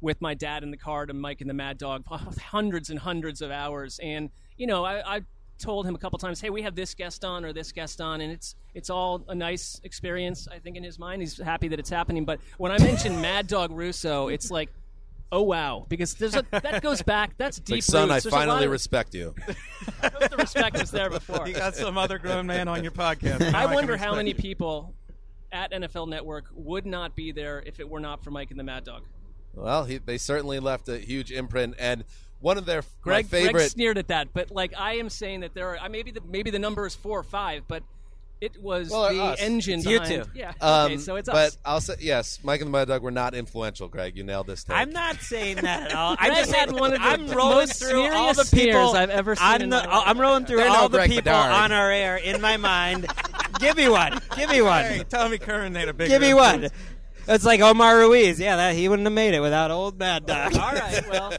[0.00, 2.04] with my dad in the car to Mike and the Mad Dog,
[2.40, 5.20] hundreds and hundreds of hours, and you know, I, I
[5.58, 8.20] told him a couple times, hey, we have this guest on or this guest on,
[8.20, 10.48] and it's it's all a nice experience.
[10.50, 12.24] I think in his mind, he's happy that it's happening.
[12.24, 14.70] But when I mention Mad Dog Russo, it's like.
[15.32, 15.86] Oh wow!
[15.88, 17.32] Because there's a that goes back.
[17.36, 17.78] That's deep.
[17.78, 18.20] like, son, I.
[18.20, 19.34] There's finally of- respect you.
[20.00, 21.48] the respect was there before.
[21.48, 23.40] You got some other grown man on your podcast.
[23.40, 24.36] Now I can wonder how many you.
[24.36, 24.94] people
[25.50, 28.64] at NFL Network would not be there if it were not for Mike and the
[28.64, 29.02] Mad Dog.
[29.54, 32.04] Well, he, they certainly left a huge imprint, and
[32.40, 33.52] one of their Gregg, my favorite.
[33.52, 36.50] Gregg sneered at that, but like I am saying that there are maybe the maybe
[36.50, 37.82] the number is four or five, but
[38.38, 39.40] it was Well, the us.
[39.40, 39.78] engine.
[39.78, 40.30] It's you behind- two.
[40.34, 40.52] Yeah.
[40.60, 41.58] Um, okay, so it's but us.
[41.64, 42.38] I'll say yes.
[42.42, 43.88] Mike and the Mad Dog were not influential.
[43.88, 44.62] Gregg, you nailed this.
[44.64, 44.76] Take.
[44.76, 46.16] I'm not saying that at all.
[46.20, 49.08] I Gregg just had one of the I'm rolling most through all the people I've
[49.08, 50.02] ever seen in the, my.
[50.04, 51.50] I'm rolling through They're all no the Greg people Bedard.
[51.50, 53.06] on our air in my mind.
[53.58, 54.20] Give me one.
[54.36, 54.84] Give me one.
[54.84, 56.10] Hey, Tommy Curran made a big.
[56.10, 56.68] Give me one.
[57.28, 58.38] It's like Omar Ruiz.
[58.38, 60.56] Yeah, that he wouldn't have made it without old Mad Dog.
[60.56, 61.32] All right, well,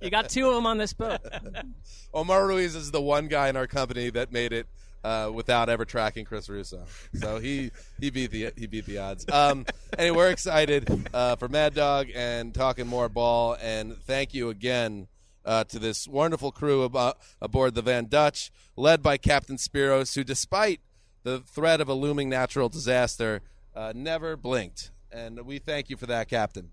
[0.00, 1.20] you got two of them on this boat.
[2.14, 4.66] Omar Ruiz is the one guy in our company that made it
[5.04, 6.84] uh, without ever tracking Chris Russo.
[7.14, 9.24] So he he beat the he beat the odds.
[9.32, 9.64] Um,
[9.98, 13.56] anyway, we're excited uh, for Mad Dog and talking more ball.
[13.60, 15.08] And thank you again
[15.44, 20.24] uh, to this wonderful crew abo- aboard the Van Dutch, led by Captain Spiros, who,
[20.24, 20.80] despite
[21.22, 23.42] the threat of a looming natural disaster,
[23.74, 24.90] uh, never blinked.
[25.12, 26.70] And we thank you for that, Captain.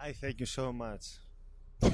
[0.00, 1.16] I thank you so much.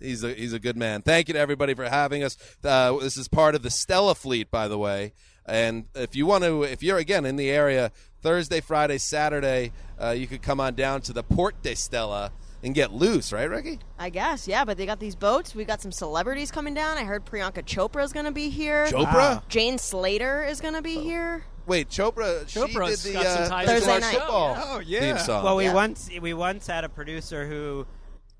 [0.00, 1.02] He's a he's a good man.
[1.02, 2.38] Thank you to everybody for having us.
[2.64, 5.12] Uh, this is part of the Stella fleet, by the way.
[5.44, 7.92] And if you want to, if you're again in the area,
[8.22, 12.74] Thursday, Friday, Saturday, uh, you could come on down to the Port de Stella and
[12.74, 13.78] get loose, right, Ricky?
[13.98, 15.54] I guess, yeah, but they got these boats.
[15.54, 16.98] We got some celebrities coming down.
[16.98, 18.86] I heard Priyanka Chopra is going to be here.
[18.86, 19.46] Chopra?
[19.48, 21.44] Jane Slater is going to be here.
[21.66, 22.44] Wait, Chopra.
[22.44, 24.14] Chopra's she did the got some uh, ties Thursday College night.
[24.18, 25.00] football Oh, yeah.
[25.00, 25.44] theme song.
[25.44, 25.74] Well, we Yeah.
[25.74, 27.86] once we once had a producer who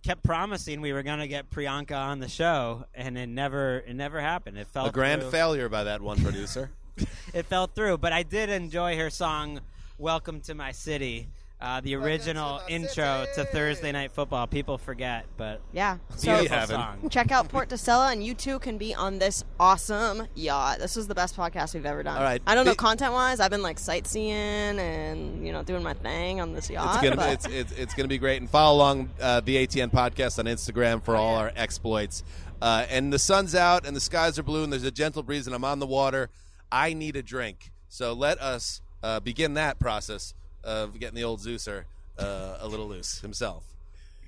[0.03, 3.95] kept promising we were going to get Priyanka on the show, and it never it
[3.95, 4.59] never happened.
[4.59, 5.31] It fell a grand through.
[5.31, 6.71] failure by that one producer.
[7.33, 9.61] It fell through, but I did enjoy her song
[9.97, 11.29] "Welcome to My City."
[11.61, 13.45] Uh, the original my intro to.
[13.45, 14.47] Thursday Night Football.
[14.47, 15.99] People forget, but Yeah.
[16.17, 17.11] So beautiful song.
[17.11, 20.79] check out Port de Stella, and you too can be on this awesome yacht.
[20.79, 22.17] This was the best podcast we've ever done.
[22.17, 22.41] All right.
[22.47, 23.41] I don't know content wise.
[23.41, 26.95] I've been like sightseeing and you know doing my thing on this yacht.
[26.95, 28.41] It's gonna, but- it's, it's, it's gonna be great.
[28.41, 32.25] And follow along uh, the ATN podcast on Instagram for all our exploits.
[32.63, 35.47] Uh, and the sun's out and the skies are blue and there's a gentle breeze
[35.47, 36.31] and I'm on the water.
[36.73, 37.71] I need a drink.
[37.89, 40.35] So let us uh, begin that process
[40.65, 41.85] of getting the old Zeuser
[42.19, 43.65] uh, a little loose himself.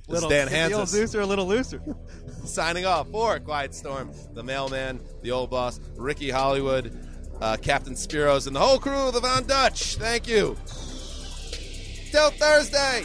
[0.09, 1.81] This Little, is Dan the old Hanzus Zeus are a little looser.
[2.45, 6.93] signing off for Quiet Storm, the mailman, the old boss, Ricky Hollywood,
[7.41, 9.97] uh, Captain Spiros, and the whole crew of the Van Dutch.
[9.97, 10.57] Thank you.
[12.11, 13.05] Till Thursday.